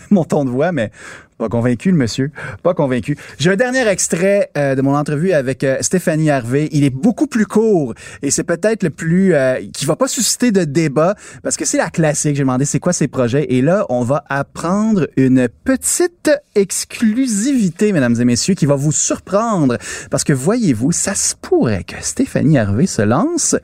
[0.09, 0.91] mon ton de voix, mais
[1.37, 2.31] pas convaincu, le monsieur.
[2.63, 3.17] Pas convaincu.
[3.37, 6.69] J'ai un dernier extrait euh, de mon entrevue avec euh, Stéphanie Harvey.
[6.71, 7.93] Il est beaucoup plus court
[8.23, 9.35] et c'est peut-être le plus...
[9.35, 12.35] euh, qui va pas susciter de débat parce que c'est la classique.
[12.35, 18.15] J'ai demandé c'est quoi ses projets et là, on va apprendre une petite exclusivité, mesdames
[18.19, 19.77] et messieurs, qui va vous surprendre
[20.09, 23.55] parce que voyez-vous, ça se pourrait que Stéphanie Harvey se lance,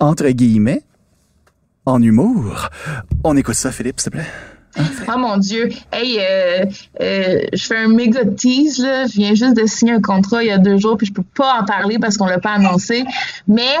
[0.00, 0.82] entre guillemets,
[1.86, 2.68] en humour.
[3.24, 4.26] On écoute ça, Philippe, s'il te plaît.
[5.08, 5.70] Oh mon Dieu.
[5.90, 6.66] Hey, euh,
[7.00, 9.06] euh, je fais un méga tease, là.
[9.06, 11.24] Je viens juste de signer un contrat il y a deux jours, puis je peux
[11.34, 13.04] pas en parler parce qu'on l'a pas annoncé.
[13.48, 13.76] Mais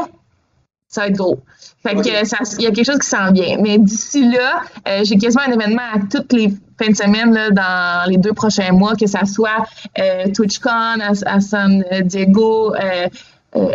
[0.88, 1.42] ça va être gros.
[1.82, 3.58] Fait que ça, il y a quelque chose qui s'en vient.
[3.60, 6.48] Mais d'ici là, euh, j'ai quasiment un événement à toutes les
[6.80, 9.66] fins de semaine là, dans les deux prochains mois, que ça soit
[9.98, 12.74] euh, TwitchCon à, à San Diego,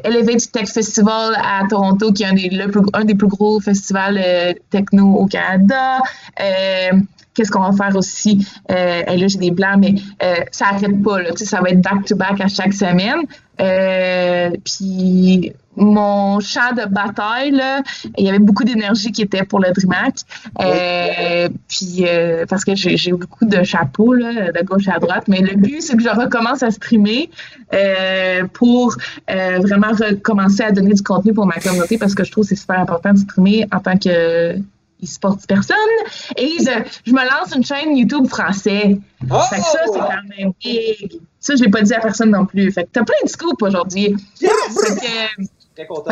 [0.04, 4.20] Elevate Tech Festival à Toronto, qui est un des, plus, un des plus gros festivals
[4.24, 6.00] euh, techno au Canada.
[7.34, 8.46] Qu'est-ce qu'on va faire aussi?
[8.72, 11.22] Euh, et là, j'ai des blancs, mais euh, ça n'arrête pas.
[11.22, 13.22] Là, ça va être back-to-back à chaque semaine.
[13.60, 17.82] Euh, puis mon champ de bataille, là,
[18.18, 20.16] il y avait beaucoup d'énergie qui était pour le DreamHack.
[20.62, 25.26] Euh, puis euh, parce que j'ai j'ai beaucoup de chapeaux là, de gauche à droite,
[25.28, 27.30] mais le but c'est que je recommence à streamer
[27.74, 28.96] euh, pour
[29.30, 32.50] euh, vraiment recommencer à donner du contenu pour ma communauté parce que je trouve que
[32.50, 34.58] c'est super important de streamer en tant que
[35.04, 35.78] e-sport personne.
[36.38, 36.72] Et je,
[37.06, 39.00] je me lance une chaîne YouTube français.
[39.20, 41.20] Fait que ça, c'est quand même big.
[41.40, 42.72] Ça, je l'ai pas dit à personne non plus.
[42.72, 44.16] Fait que t'as plein de scoops aujourd'hui.
[44.40, 45.44] Fait que,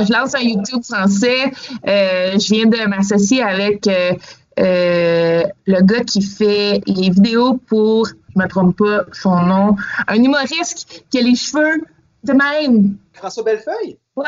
[0.03, 1.51] je lance un YouTube français.
[1.87, 4.13] Euh, je viens de m'associer avec euh,
[4.59, 9.75] euh, le gars qui fait les vidéos pour, je me trompe pas son nom,
[10.07, 11.83] un humoriste qui a les cheveux
[12.23, 12.95] De même.
[13.13, 13.97] François Bellefeuille?
[14.15, 14.25] Ouais,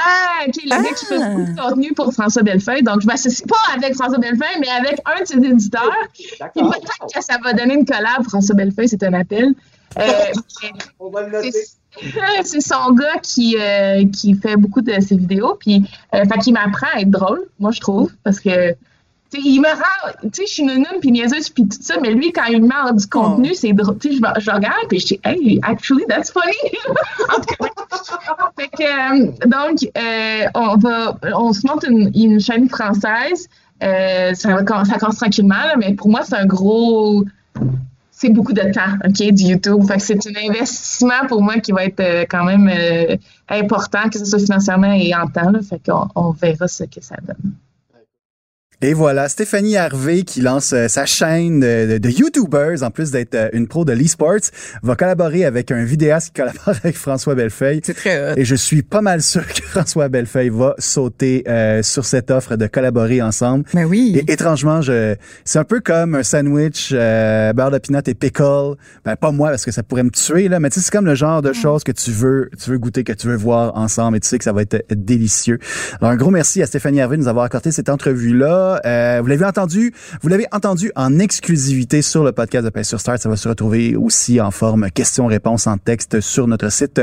[0.48, 1.30] OK, le gars qui fait Ah.
[1.36, 2.84] beaucoup de contenu pour François Bellefeuille.
[2.84, 5.92] Donc, je m'associe pas avec François Bellefeuille, mais avec un de ses éditeurs.
[6.14, 8.24] Puis peut-être que ça va donner une collab.
[8.24, 9.54] François Bellefeuille, c'est un appel.
[9.98, 10.02] Euh,
[11.00, 15.58] On va le c'est c'est son gars qui, euh, qui fait beaucoup de ses vidéos.
[15.60, 15.84] Puis,
[16.16, 18.14] euh, fait qu'il m'apprend à être drôle, moi, je trouve.
[18.24, 18.74] Parce que,
[19.40, 20.12] il me rend.
[20.24, 22.68] Tu sais, je suis nounoune puis niaiseuse puis tout ça, mais lui, quand il me
[22.68, 23.98] met du contenu, c'est drôle.
[23.98, 26.54] Tu sais, je, regarde puis je dis, hey, actually, that's funny.
[27.36, 27.72] en tout cas,
[28.60, 33.48] fait que, euh, donc, euh, on va, on se monte une, une chaîne française.
[33.84, 37.26] Euh, ça, ça commence tranquillement, là, mais pour moi, c'est un gros.
[38.12, 39.84] C'est beaucoup de temps, OK, du YouTube.
[39.88, 42.70] Fait que c'est un investissement pour moi qui va être quand même
[43.50, 45.50] important, que ce soit financièrement et en temps.
[45.50, 45.60] Là.
[45.68, 47.54] Fait qu'on on verra ce que ça donne.
[48.84, 53.12] Et voilà, Stéphanie Harvey qui lance euh, sa chaîne de, de- de YouTubers, en plus
[53.12, 54.50] d'être euh, une pro de l'e-sports,
[54.82, 57.82] va collaborer avec un vidéaste qui collabore avec François Bellefeuille.
[57.84, 58.34] C'est très hot.
[58.38, 62.56] Et je suis pas mal sûr que François Bellefeuille va sauter euh, sur cette offre
[62.56, 63.66] de collaborer ensemble.
[63.74, 64.14] Ben oui.
[64.28, 65.16] Et étrangement, je,
[65.46, 68.76] c'est un peu comme un sandwich euh, beurre de peanut et pickle.
[69.06, 71.06] Ben pas moi parce que ça pourrait me tuer là, mais tu sais c'est comme
[71.06, 74.18] le genre de choses que tu veux, tu veux goûter, que tu veux voir ensemble
[74.18, 75.60] et tu sais que ça va être délicieux.
[76.00, 78.34] Alors un gros merci à Stéphanie Hervé de nous avoir accordé cette entrevue
[78.80, 79.22] là.
[79.22, 83.20] vous l'avez entendu, vous l'avez entendu en exclusivité sur le podcast de Paix sur Start.
[83.22, 87.02] Ça va se retrouver aussi en forme questions-réponses en texte sur notre site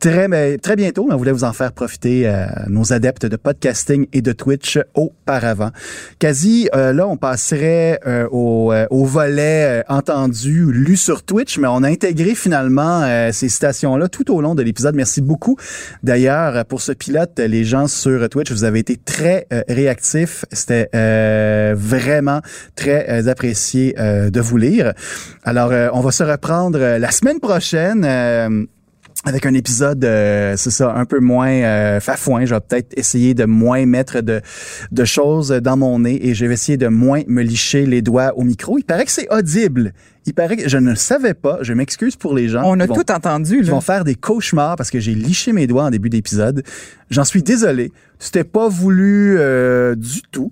[0.00, 1.08] très mais très bientôt.
[1.10, 5.70] On voulait vous en faire profiter euh, nos adeptes de podcasting et de Twitch auparavant.
[6.18, 11.58] Quasi euh, là, on passerait euh, au, euh, au volet euh, entendu, lu sur Twitch,
[11.58, 14.94] mais on a intégré finalement euh, ces citations-là tout au long de l'épisode.
[14.94, 15.56] Merci beaucoup.
[16.02, 20.44] D'ailleurs, pour ce pilote, les gens sur Twitch, vous avez été très euh, réactifs.
[20.52, 22.40] C'était euh, vraiment
[22.76, 24.92] très euh, apprécié euh, de vous lire.
[25.44, 28.04] Alors, euh, on va se reprendre la semaine prochaine.
[29.26, 32.44] avec un épisode, euh, c'est ça, un peu moins euh, fafouin.
[32.44, 34.42] Je vais peut-être essayer de moins mettre de,
[34.92, 38.36] de choses dans mon nez et je vais essayer de moins me licher les doigts
[38.36, 38.76] au micro.
[38.76, 39.92] Il paraît que c'est audible.
[40.26, 41.58] Il paraît que je ne le savais pas.
[41.60, 42.62] Je m'excuse pour les gens.
[42.64, 43.70] On a qui vont- tout entendu, là.
[43.70, 46.62] vont faire des cauchemars parce que j'ai liché mes doigts en début d'épisode.
[47.10, 47.92] J'en suis désolé.
[48.18, 50.50] C'était pas voulu euh, du tout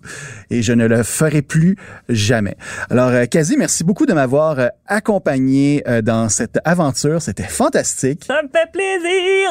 [0.50, 1.76] et je ne le ferai plus
[2.10, 2.56] jamais.
[2.90, 7.22] Alors, euh, Kazi, merci beaucoup de m'avoir euh, accompagné euh, dans cette aventure.
[7.22, 8.24] C'était fantastique.
[8.26, 9.50] Ça me fait plaisir.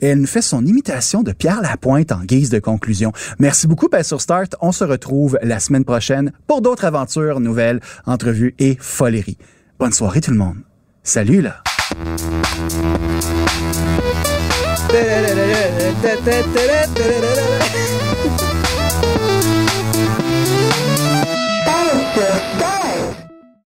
[0.00, 3.12] Et elle nous fait son imitation de Pierre Lapointe en guise de conclusion.
[3.38, 4.56] Merci beaucoup, Paix sur Start.
[4.60, 9.38] On se retrouve la semaine prochaine pour d'autres aventures, nouvelles, entrevues et foleries.
[9.84, 10.56] Bonne soirée tout le monde.
[11.02, 11.62] Salut là.